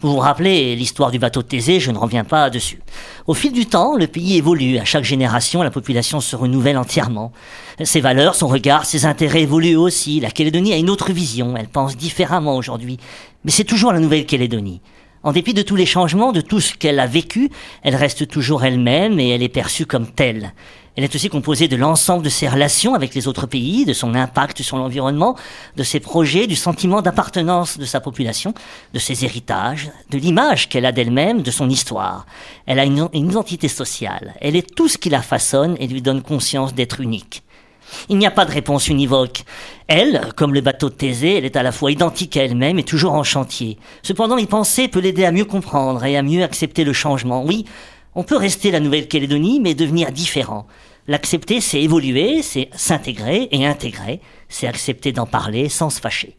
Vous 0.00 0.12
vous 0.12 0.18
rappelez 0.18 0.76
l'histoire 0.76 1.10
du 1.10 1.18
bateau 1.18 1.42
de 1.42 1.48
Thésée, 1.48 1.80
je 1.80 1.90
ne 1.90 1.98
reviens 1.98 2.22
pas 2.22 2.48
dessus. 2.48 2.80
Au 3.26 3.34
fil 3.34 3.52
du 3.52 3.66
temps, 3.66 3.96
le 3.96 4.06
pays 4.06 4.36
évolue. 4.36 4.78
À 4.78 4.84
chaque 4.84 5.04
génération, 5.04 5.62
la 5.62 5.70
population 5.70 6.20
se 6.20 6.36
renouvelle 6.36 6.76
entièrement. 6.76 7.32
Ses 7.82 8.02
valeurs, 8.02 8.34
son 8.34 8.46
regard, 8.46 8.84
ses 8.84 9.06
intérêts 9.06 9.42
évoluent 9.42 9.76
aussi. 9.76 10.20
La 10.20 10.30
Calédonie 10.30 10.74
a 10.74 10.76
une 10.76 10.90
autre 10.90 11.12
vision. 11.12 11.56
Elle 11.56 11.68
pense 11.68 11.96
différemment 11.96 12.56
aujourd'hui. 12.56 12.98
Mais 13.44 13.50
c'est 13.50 13.64
toujours 13.64 13.92
la 13.92 14.00
Nouvelle-Calédonie. 14.00 14.80
En 15.26 15.32
dépit 15.32 15.54
de 15.54 15.62
tous 15.62 15.74
les 15.74 15.86
changements, 15.86 16.30
de 16.30 16.40
tout 16.40 16.60
ce 16.60 16.72
qu'elle 16.72 17.00
a 17.00 17.06
vécu, 17.08 17.50
elle 17.82 17.96
reste 17.96 18.28
toujours 18.28 18.62
elle-même 18.64 19.18
et 19.18 19.30
elle 19.30 19.42
est 19.42 19.48
perçue 19.48 19.84
comme 19.84 20.06
telle. 20.06 20.52
Elle 20.94 21.02
est 21.02 21.12
aussi 21.16 21.28
composée 21.28 21.66
de 21.66 21.74
l'ensemble 21.74 22.22
de 22.22 22.28
ses 22.28 22.46
relations 22.46 22.94
avec 22.94 23.12
les 23.12 23.26
autres 23.26 23.48
pays, 23.48 23.84
de 23.84 23.92
son 23.92 24.14
impact 24.14 24.62
sur 24.62 24.76
l'environnement, 24.76 25.34
de 25.76 25.82
ses 25.82 25.98
projets, 25.98 26.46
du 26.46 26.54
sentiment 26.54 27.02
d'appartenance 27.02 27.76
de 27.76 27.84
sa 27.84 27.98
population, 27.98 28.54
de 28.94 29.00
ses 29.00 29.24
héritages, 29.24 29.90
de 30.10 30.18
l'image 30.18 30.68
qu'elle 30.68 30.86
a 30.86 30.92
d'elle-même, 30.92 31.42
de 31.42 31.50
son 31.50 31.68
histoire. 31.68 32.24
Elle 32.66 32.78
a 32.78 32.84
une, 32.84 33.08
identité 33.12 33.66
sociale. 33.66 34.36
Elle 34.40 34.54
est 34.54 34.76
tout 34.76 34.86
ce 34.86 34.96
qui 34.96 35.10
la 35.10 35.22
façonne 35.22 35.76
et 35.80 35.88
lui 35.88 36.02
donne 36.02 36.22
conscience 36.22 36.72
d'être 36.72 37.00
unique. 37.00 37.42
Il 38.08 38.18
n'y 38.18 38.26
a 38.26 38.30
pas 38.30 38.44
de 38.44 38.52
réponse 38.52 38.88
univoque. 38.88 39.44
Elle, 39.88 40.32
comme 40.36 40.54
le 40.54 40.60
bateau 40.60 40.88
de 40.88 40.94
Thésée, 40.94 41.36
elle 41.36 41.44
est 41.44 41.56
à 41.56 41.62
la 41.62 41.72
fois 41.72 41.90
identique 41.90 42.36
à 42.36 42.44
elle-même 42.44 42.78
et 42.78 42.84
toujours 42.84 43.14
en 43.14 43.22
chantier. 43.22 43.78
Cependant, 44.02 44.38
y 44.38 44.46
penser 44.46 44.88
peut 44.88 45.00
l'aider 45.00 45.24
à 45.24 45.32
mieux 45.32 45.44
comprendre 45.44 46.04
et 46.04 46.16
à 46.16 46.22
mieux 46.22 46.42
accepter 46.42 46.84
le 46.84 46.92
changement. 46.92 47.44
Oui, 47.44 47.64
on 48.14 48.22
peut 48.22 48.36
rester 48.36 48.70
la 48.70 48.80
Nouvelle-Calédonie, 48.80 49.60
mais 49.60 49.74
devenir 49.74 50.10
différent. 50.12 50.66
L'accepter, 51.08 51.60
c'est 51.60 51.82
évoluer, 51.82 52.42
c'est 52.42 52.68
s'intégrer 52.74 53.48
et 53.52 53.66
intégrer, 53.66 54.20
c'est 54.48 54.66
accepter 54.66 55.12
d'en 55.12 55.26
parler 55.26 55.68
sans 55.68 55.90
se 55.90 56.00
fâcher. 56.00 56.36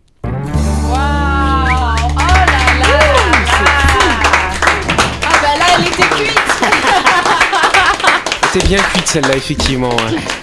C'était 8.58 8.70
bien 8.70 8.82
cuite 8.92 9.08
celle-là, 9.08 9.36
effectivement. 9.36 9.92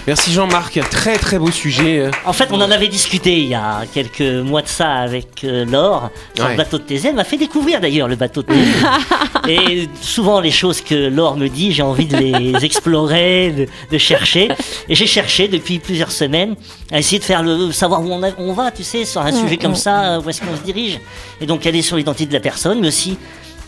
Merci 0.07 0.33
Jean-Marc, 0.33 0.79
très 0.89 1.17
très 1.19 1.37
beau 1.37 1.51
sujet. 1.51 1.99
euh. 1.99 2.11
En 2.25 2.33
fait, 2.33 2.47
on 2.53 2.61
en 2.61 2.71
avait 2.71 2.87
discuté 2.87 3.39
il 3.39 3.47
y 3.49 3.55
a 3.57 3.81
quelques 3.93 4.21
mois 4.21 4.63
de 4.63 4.69
ça 4.69 4.93
avec 4.93 5.43
euh, 5.43 5.65
Laure 5.65 6.11
sur 6.37 6.45
Ouais. 6.45 6.53
le 6.53 6.57
bateau 6.57 6.79
de 6.79 6.85
Thésée. 6.85 7.09
Elle 7.09 7.17
m'a 7.17 7.25
fait 7.25 7.37
découvrir 7.39 7.81
d'ailleurs 7.81 8.07
le 8.07 8.15
bateau 8.15 8.43
de 8.43 8.47
Thésée. 8.49 8.71
Et 9.49 9.89
souvent, 10.01 10.39
les 10.39 10.53
choses 10.53 10.81
que 10.81 10.95
Laure 11.09 11.37
me 11.37 11.49
dit, 11.49 11.73
j'ai 11.73 11.83
envie 11.83 12.07
de 12.07 12.17
les 12.17 12.55
explorer, 12.65 13.51
de, 13.51 13.67
de 13.91 13.99
chercher. 13.99 14.49
Et 14.89 14.95
j'ai 14.95 15.07
cherché 15.09 15.49
depuis 15.49 15.81
plusieurs 15.81 16.13
semaines 16.13 16.55
à 16.93 17.01
essayer 17.01 17.19
de 17.19 17.25
faire 17.25 17.43
le 17.43 17.73
savoir 17.73 18.01
où 18.03 18.13
on, 18.13 18.23
a- 18.23 18.31
on 18.39 18.53
va, 18.53 18.71
tu 18.71 18.85
sais, 18.85 19.05
sur 19.05 19.23
un 19.23 19.33
sujet 19.33 19.57
comme 19.57 19.75
ça, 19.75 20.21
où 20.25 20.31
est-ce 20.31 20.41
qu'on 20.41 20.57
se 20.57 20.63
dirige. 20.63 21.01
Et 21.41 21.47
donc, 21.47 21.67
aller 21.67 21.83
sur 21.83 21.97
l'identité 21.97 22.27
de 22.29 22.35
la 22.35 22.41
personne, 22.41 22.81
mais 22.81 22.89
aussi 22.89 23.19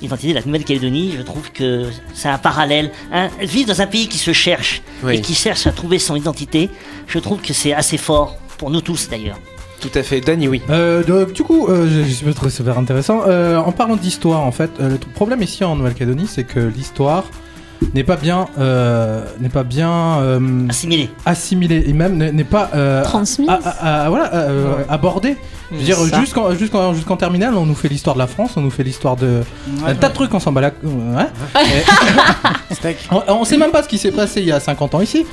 l'identité 0.02 0.30
de 0.30 0.35
la 0.38 0.44
Nouvelle-Calédonie. 0.44 1.14
Je 1.16 1.22
trouve 1.22 1.50
que 1.52 1.87
c'est 2.14 2.28
un 2.28 2.38
parallèle. 2.38 2.90
Hein, 3.12 3.28
vivre 3.40 3.68
dans 3.68 3.80
un 3.80 3.87
pays 3.87 4.09
qui 4.09 4.18
se 4.18 4.32
cherche 4.32 4.82
Oui. 5.02 5.16
et 5.16 5.20
qui 5.20 5.35
cherche 5.35 5.66
à 5.66 5.72
trouver 5.72 5.98
son 5.98 6.16
identité, 6.16 6.70
je 7.06 7.18
trouve 7.18 7.40
que 7.40 7.52
c'est 7.52 7.72
assez 7.72 7.98
fort 7.98 8.37
pour 8.59 8.70
nous 8.70 8.80
tous 8.80 9.09
d'ailleurs. 9.09 9.38
Tout 9.80 9.90
à 9.94 10.02
fait, 10.02 10.20
Dany, 10.22 10.48
oui. 10.48 10.62
Euh, 10.70 11.04
donc, 11.04 11.32
du 11.35 11.42
coup, 11.42 11.68
euh, 11.68 11.87
je, 12.04 12.26
je 12.26 12.30
trouve 12.32 12.48
ça 12.48 12.56
super 12.56 12.78
intéressant. 12.78 13.22
Euh, 13.26 13.59
en 13.59 13.72
parlant 13.72 13.96
d'histoire, 13.96 14.40
en 14.42 14.50
fait, 14.52 14.70
euh, 14.80 14.88
le 14.90 14.98
problème 15.12 15.42
ici 15.42 15.64
en 15.64 15.76
Nouvelle-Calédonie, 15.76 16.26
c'est 16.26 16.44
que 16.44 16.61
l'histoire 16.61 17.24
n'est 17.94 18.04
pas 18.04 18.16
bien, 18.16 18.46
euh, 18.58 19.22
n'est 19.40 19.48
pas 19.48 19.62
bien 19.64 20.18
euh, 20.20 20.68
Assimilé. 20.68 21.10
assimilée 21.24 21.84
et 21.86 21.92
même 21.92 22.16
n'est 22.16 22.44
pas 22.44 22.70
euh, 22.74 23.04
à- 23.80 24.08
voilà, 24.08 24.34
euh, 24.34 24.82
abordée. 24.88 25.36
Je 25.72 25.76
veux 25.76 25.82
dire, 25.84 25.96
Ça. 25.98 26.20
jusqu'en 26.20 26.94
jusqu'en 26.94 27.16
terminale, 27.16 27.54
on 27.56 27.66
nous 27.66 27.74
fait 27.74 27.88
l'histoire 27.88 28.14
de 28.14 28.20
la 28.20 28.26
France, 28.28 28.52
on 28.56 28.60
nous 28.60 28.70
fait 28.70 28.84
l'histoire 28.84 29.16
de 29.16 29.42
un 29.84 29.94
tas 29.96 30.08
de 30.10 30.14
trucs, 30.14 30.32
on 30.32 30.38
s'en 30.40 30.52
bat 30.52 30.60
la. 30.60 30.70
Ouais. 30.84 31.26
Et- 32.84 32.96
on, 33.10 33.22
on 33.40 33.44
sait 33.44 33.56
même 33.56 33.70
pas 33.72 33.82
ce 33.82 33.88
qui 33.88 33.98
s'est 33.98 34.12
passé 34.12 34.40
il 34.40 34.46
y 34.46 34.52
a 34.52 34.60
50 34.60 34.94
ans 34.94 35.00
ici. 35.00 35.26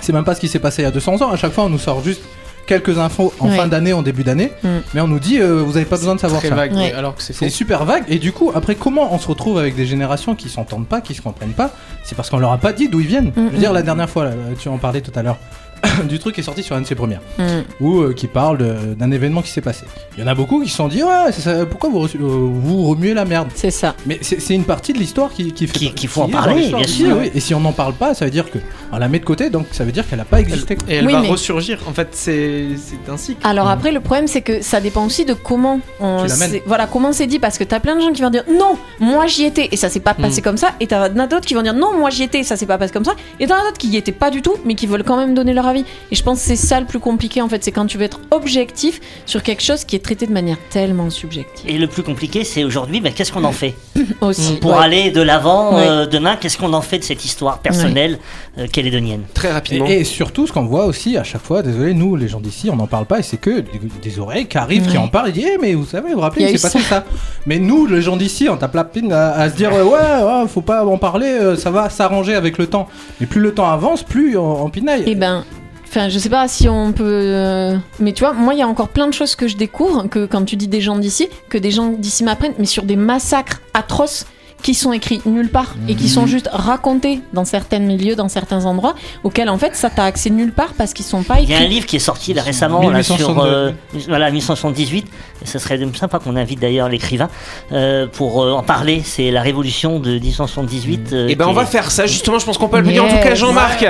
C'est 0.00 0.12
même 0.12 0.24
pas 0.24 0.34
ce 0.34 0.40
qui 0.40 0.48
s'est 0.48 0.58
passé 0.60 0.82
il 0.82 0.84
y 0.84 0.88
a 0.88 0.90
200 0.90 1.20
ans. 1.22 1.30
À 1.30 1.36
chaque 1.36 1.52
fois, 1.52 1.64
on 1.64 1.68
nous 1.68 1.78
sort 1.78 2.02
juste 2.02 2.22
quelques 2.70 2.98
infos 2.98 3.34
en 3.40 3.48
Ouais. 3.48 3.56
fin 3.56 3.66
d'année, 3.66 3.92
en 3.92 4.00
début 4.02 4.22
d'année. 4.22 4.52
Mm. 4.62 4.68
Mais 4.94 5.00
on 5.00 5.08
nous 5.08 5.18
dit, 5.18 5.40
euh, 5.40 5.60
vous 5.62 5.76
avez 5.76 5.84
pas 5.86 5.96
besoin 5.96 6.14
de 6.14 6.20
savoir 6.20 6.40
Très 6.40 6.50
ça. 6.50 6.54
vague, 6.54 6.72
Ouais. 6.72 6.90
oui, 6.92 6.98
alors 6.98 7.16
que 7.16 7.22
c'est 7.22 7.50
super 7.50 7.84
vague. 7.84 8.04
Et 8.08 8.18
du 8.20 8.30
coup, 8.32 8.52
après, 8.54 8.76
comment 8.76 9.12
on 9.12 9.18
se 9.18 9.26
retrouve 9.26 9.58
avec 9.58 9.74
des 9.74 9.86
générations 9.86 10.36
qui 10.36 10.48
s'entendent 10.48 10.86
pas, 10.86 11.00
qui 11.00 11.14
se 11.14 11.20
comprennent 11.22 11.52
pas? 11.52 11.72
C'est 12.04 12.14
parce 12.14 12.30
qu'on 12.30 12.38
leur 12.38 12.52
a 12.52 12.58
pas 12.58 12.72
dit 12.72 12.88
d'où 12.88 13.00
ils 13.00 13.06
viennent. 13.08 13.32
Je 13.36 13.40
veux 13.42 13.58
dire, 13.58 13.72
la 13.72 13.82
dernière 13.82 14.08
fois, 14.08 14.24
là, 14.26 14.30
tu 14.58 14.68
en 14.68 14.78
parlais 14.78 15.00
tout 15.00 15.12
à 15.16 15.22
l'heure. 15.22 15.38
du 16.08 16.18
truc 16.18 16.34
qui 16.34 16.40
est 16.40 16.44
sorti 16.44 16.62
sur 16.62 16.76
une 16.76 16.82
de 16.82 16.86
ses 16.88 16.94
premières, 16.94 17.20
Mm. 17.38 17.44
ou 17.80 18.00
euh, 18.00 18.12
qui 18.12 18.26
parle 18.26 18.58
d'un 18.96 19.10
événement 19.10 19.42
qui 19.42 19.50
s'est 19.50 19.60
passé. 19.60 19.84
Il 20.16 20.20
y 20.22 20.26
en 20.26 20.26
a 20.26 20.34
beaucoup 20.34 20.62
qui 20.62 20.68
se 20.68 20.76
sont 20.76 20.88
dit 20.88 21.02
ouais, 21.02 21.32
ça, 21.32 21.64
pourquoi 21.66 21.88
vous, 21.90 22.04
euh, 22.04 22.08
vous 22.18 22.82
remuez 22.88 23.14
la 23.14 23.24
merde? 23.24 23.48
C'est 23.54 23.70
ça. 23.70 23.94
Mais 24.06 24.18
c'est 24.22 24.40
c'est 24.40 24.54
une 24.54 24.64
partie 24.64 24.92
de 24.92 24.98
l'histoire 24.98 25.30
qui, 25.32 25.52
qui 25.52 25.66
fait 25.66 25.78
Qui- 25.78 25.94
qu'il 25.94 26.08
faut 26.08 26.22
en 26.22 26.28
parler, 26.28 26.68
bien 26.68 26.84
sûr. 26.84 27.16
oui. 27.18 27.30
Et 27.34 27.40
si 27.40 27.54
on 27.54 27.60
n'en 27.60 27.72
parle 27.72 27.94
pas, 27.94 28.14
ça 28.14 28.24
veut 28.24 28.30
dire 28.30 28.50
que 28.50 28.58
on 28.92 28.98
la 28.98 29.08
met 29.08 29.18
de 29.18 29.24
côté, 29.24 29.50
donc 29.50 29.66
ça 29.72 29.84
veut 29.84 29.92
dire 29.92 30.08
qu'elle 30.08 30.20
a 30.20 30.24
pas 30.24 30.40
existé. 30.40 30.76
Et 30.88 30.96
elle 30.96 31.06
Oui, 31.06 31.12
va 31.12 31.20
mais- 31.22 31.28
ressurgir. 31.28 31.80
En 31.88 31.92
fait, 31.92 32.08
c'est 32.12 32.66
c'est 32.76 33.10
un 33.10 33.16
cycle. 33.16 33.46
Alors 33.46 33.68
après, 33.68 33.92
le 33.92 34.00
problème, 34.00 34.26
c'est 34.26 34.42
que 34.42 34.62
ça 34.62 34.80
dépend 34.80 35.04
aussi 35.06 35.24
de 35.24 35.34
comment 35.34 35.80
on 36.00 36.26
voilà 36.66 36.86
comment 36.86 37.12
c'est 37.12 37.26
dit, 37.26 37.38
parce 37.38 37.58
que 37.58 37.64
t'as 37.64 37.80
plein 37.80 37.96
de 37.96 38.00
gens 38.00 38.12
qui 38.12 38.22
vont 38.22 38.30
dire 38.30 38.44
non, 38.50 38.76
moi 38.98 39.26
j'y 39.26 39.44
étais 39.44 39.68
et 39.72 39.76
ça 39.76 39.88
s'est 39.88 40.00
pas 40.00 40.14
passé 40.14 40.42
comme 40.42 40.56
ça, 40.56 40.68
et 40.80 40.86
t'en 40.86 41.02
as 41.02 41.26
d'autres 41.26 41.46
qui 41.46 41.54
vont 41.54 41.62
dire 41.62 41.74
non, 41.74 41.96
moi 41.96 42.10
j'y 42.10 42.22
étais, 42.24 42.40
et 42.40 42.44
ça 42.44 42.56
s'est 42.56 42.66
pas 42.66 42.78
passé 42.78 42.92
comme 42.92 43.04
ça, 43.04 43.12
et 43.38 43.46
t'en 43.46 43.54
as 43.54 43.62
d'autres 43.64 43.78
qui 43.78 43.88
y 43.88 43.96
étaient 43.96 44.12
pas 44.12 44.30
du 44.30 44.42
tout, 44.42 44.54
mais 44.64 44.74
qui 44.74 44.86
veulent 44.86 45.04
quand 45.04 45.16
même 45.16 45.34
donner 45.34 45.52
leur 45.52 45.66
avis. 45.70 45.84
Et 46.10 46.14
je 46.14 46.22
pense 46.22 46.38
que 46.40 46.44
c'est 46.46 46.56
ça 46.56 46.78
le 46.80 46.86
plus 46.86 46.98
compliqué 47.00 47.40
en 47.42 47.48
fait, 47.48 47.64
c'est 47.64 47.72
quand 47.72 47.86
tu 47.86 47.96
veux 47.98 48.04
être 48.04 48.20
objectif 48.30 49.00
sur 49.26 49.42
quelque 49.42 49.62
chose 49.62 49.84
qui 49.84 49.96
est 49.96 50.00
traité 50.00 50.26
de 50.26 50.32
manière 50.32 50.58
tellement 50.70 51.10
subjective. 51.10 51.68
Et 51.68 51.78
le 51.78 51.86
plus 51.86 52.02
compliqué, 52.02 52.44
c'est 52.44 52.64
aujourd'hui, 52.64 53.00
ben, 53.00 53.12
qu'est-ce 53.12 53.32
qu'on 53.32 53.44
en 53.44 53.52
fait 53.52 53.74
Aussi. 54.20 54.56
Pour 54.60 54.72
ouais. 54.72 54.84
aller 54.84 55.10
de 55.10 55.22
l'avant 55.22 55.74
Ouais. 55.76 55.86
euh, 55.86 56.06
demain, 56.06 56.36
qu'est-ce 56.36 56.58
qu'on 56.58 56.72
en 56.72 56.82
fait 56.82 56.98
de 56.98 57.04
cette 57.04 57.24
histoire 57.24 57.58
personnelle 57.60 58.18
euh, 58.58 58.66
calédonienne? 58.66 59.22
Très 59.34 59.50
rapidement. 59.52 59.86
Et, 59.86 60.00
et 60.00 60.04
surtout, 60.04 60.46
ce 60.46 60.52
qu'on 60.52 60.64
voit 60.66 60.84
aussi 60.86 61.16
à 61.16 61.24
chaque 61.24 61.42
fois, 61.42 61.62
désolé, 61.62 61.94
nous, 61.94 62.16
les 62.16 62.28
gens 62.28 62.40
d'ici, 62.40 62.68
on 62.70 62.76
n'en 62.76 62.86
parle 62.86 63.06
pas, 63.06 63.18
et 63.18 63.22
c'est 63.22 63.36
que 63.38 63.60
des, 63.60 63.80
des 64.02 64.18
oreilles 64.18 64.46
qui 64.46 64.58
arrivent, 64.58 64.86
qui 64.86 64.92
Ouais. 64.92 64.98
en 64.98 65.08
parlent, 65.08 65.28
et 65.28 65.32
disent, 65.32 65.46
Eh, 65.54 65.58
mais 65.60 65.74
vous 65.74 65.86
savez, 65.86 66.08
vous 66.10 66.16
vous 66.16 66.20
rappelez, 66.20 66.50
eu 66.52 66.58
passé 66.58 66.78
ça. 66.80 67.04
Mais 67.46 67.58
nous, 67.58 67.86
les 67.86 68.02
gens 68.02 68.16
d'ici, 68.16 68.48
on 68.48 68.56
tape 68.56 68.74
la 68.74 68.84
pine 68.84 69.12
à, 69.12 69.30
à 69.32 69.50
se 69.50 69.56
dire, 69.56 69.70
ouais, 69.72 69.82
ouais, 69.82 70.48
faut 70.48 70.60
pas 70.62 70.84
en 70.84 70.98
parler, 70.98 71.26
euh, 71.28 71.56
ça 71.56 71.70
va 71.70 71.88
s'arranger 71.90 72.34
avec 72.34 72.58
le 72.58 72.66
temps. 72.66 72.88
Mais 73.20 73.26
plus 73.26 73.40
le 73.40 73.52
temps 73.54 73.70
avance, 73.70 74.02
plus 74.02 74.36
on, 74.36 74.64
on 74.64 74.70
pinaille. 74.70 75.04
Eh 75.06 75.14
ben, 75.14 75.44
enfin, 75.90 76.08
je 76.08 76.18
sais 76.18 76.30
pas 76.30 76.46
si 76.48 76.68
on 76.68 76.92
peut. 76.92 77.04
euh, 77.04 77.76
Mais 77.98 78.12
tu 78.12 78.20
vois, 78.20 78.32
moi, 78.32 78.54
il 78.54 78.60
y 78.60 78.62
a 78.62 78.68
encore 78.68 78.88
plein 78.88 79.08
de 79.08 79.12
choses 79.12 79.34
que 79.34 79.48
je 79.48 79.56
découvre, 79.56 80.06
que 80.08 80.24
quand 80.24 80.44
tu 80.44 80.56
dis 80.56 80.68
des 80.68 80.80
gens 80.80 80.96
d'ici, 80.96 81.28
que 81.48 81.58
des 81.58 81.72
gens 81.72 81.88
d'ici 81.88 82.22
m'apprennent, 82.24 82.54
mais 82.58 82.64
sur 82.64 82.84
des 82.84 82.96
massacres 82.96 83.60
atroces 83.74 84.24
qui 84.62 84.74
sont 84.74 84.92
écrits 84.92 85.20
nulle 85.26 85.48
part 85.50 85.74
et 85.88 85.94
qui 85.94 86.08
sont 86.08 86.26
juste 86.26 86.48
racontés 86.52 87.20
dans 87.32 87.44
certains 87.44 87.78
milieux, 87.78 88.14
dans 88.16 88.28
certains 88.28 88.64
endroits, 88.66 88.94
auxquels 89.24 89.48
en 89.48 89.58
fait 89.58 89.74
ça 89.76 89.90
t'a 89.90 90.04
accès 90.04 90.30
nulle 90.30 90.52
part 90.52 90.74
parce 90.76 90.92
qu'ils 90.92 91.04
sont 91.04 91.22
pas 91.22 91.40
Il 91.40 91.48
y 91.50 91.54
a 91.54 91.56
un 91.58 91.60
écrits. 91.62 91.74
livre 91.74 91.86
qui 91.86 91.96
est 91.96 92.00
sorti 92.00 92.34
là, 92.34 92.42
récemment 92.42 92.88
là, 92.90 93.02
sur 93.02 93.16
1862. 93.16 93.48
euh, 93.48 93.72
voilà 94.08 94.30
1878. 94.30 95.06
Et 95.42 95.46
ce 95.46 95.58
serait 95.58 95.78
sympa 95.98 96.18
qu'on 96.18 96.36
invite 96.36 96.60
d'ailleurs 96.60 96.88
l'écrivain 96.88 97.28
euh, 97.72 98.06
pour 98.06 98.42
euh, 98.42 98.52
en 98.52 98.62
parler. 98.62 99.02
C'est 99.04 99.30
la 99.30 99.42
Révolution 99.42 99.98
de 100.00 100.18
1878. 100.18 101.12
euh, 101.12 101.28
Et 101.28 101.34
ben 101.34 101.44
qui 101.46 101.50
on 101.50 101.54
va 101.54 101.62
est- 101.62 101.66
faire 101.66 101.90
ça 101.90 102.06
justement, 102.06 102.38
je 102.38 102.44
pense 102.46 102.58
qu'on 102.58 102.68
peut 102.68 102.78
applaudir 102.78 103.04
en 103.04 103.08
tout 103.08 103.16
cas 103.16 103.30
Yes. 103.30 103.38
Jean-Marc 103.38 103.86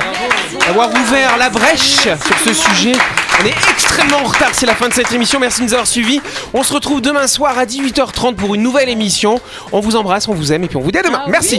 d'avoir 0.67 0.91
ouvert 0.91 1.37
la 1.39 1.51
brèche 1.51 1.81
sur 1.81 2.17
ce 2.45 2.53
sujet 2.55 2.93
On 3.41 3.47
est 3.47 3.55
extrêmement 3.71 4.19
en 4.19 4.25
retard, 4.25 4.51
c'est 4.53 4.67
la 4.67 4.75
fin 4.75 4.89
de 4.89 4.93
cette 4.93 5.13
émission. 5.13 5.41
Merci 5.41 5.61
de 5.61 5.67
nous 5.67 5.73
avoir 5.73 5.87
suivis. 5.87 6.21
On 6.53 6.63
se 6.63 6.75
retrouve 6.75 7.01
demain 7.01 7.27
soir 7.27 7.57
à 7.59 7.65
18h30 7.65 8.35
pour 8.35 8.55
une 8.55 8.63
nouvelle 8.63 8.91
émission. 8.91 9.41
On 9.73 9.81
vous 9.81 9.97
embrasse, 9.97 10.29
on 10.29 10.35
vous 10.35 10.53
aime 10.53 10.65
et 10.65 10.69
puis 10.69 10.77
on 10.77 10.81
vous 10.81 10.93
dit 10.93 10.99
à 10.99 11.03
demain. 11.03 11.23
Merci. 11.27 11.59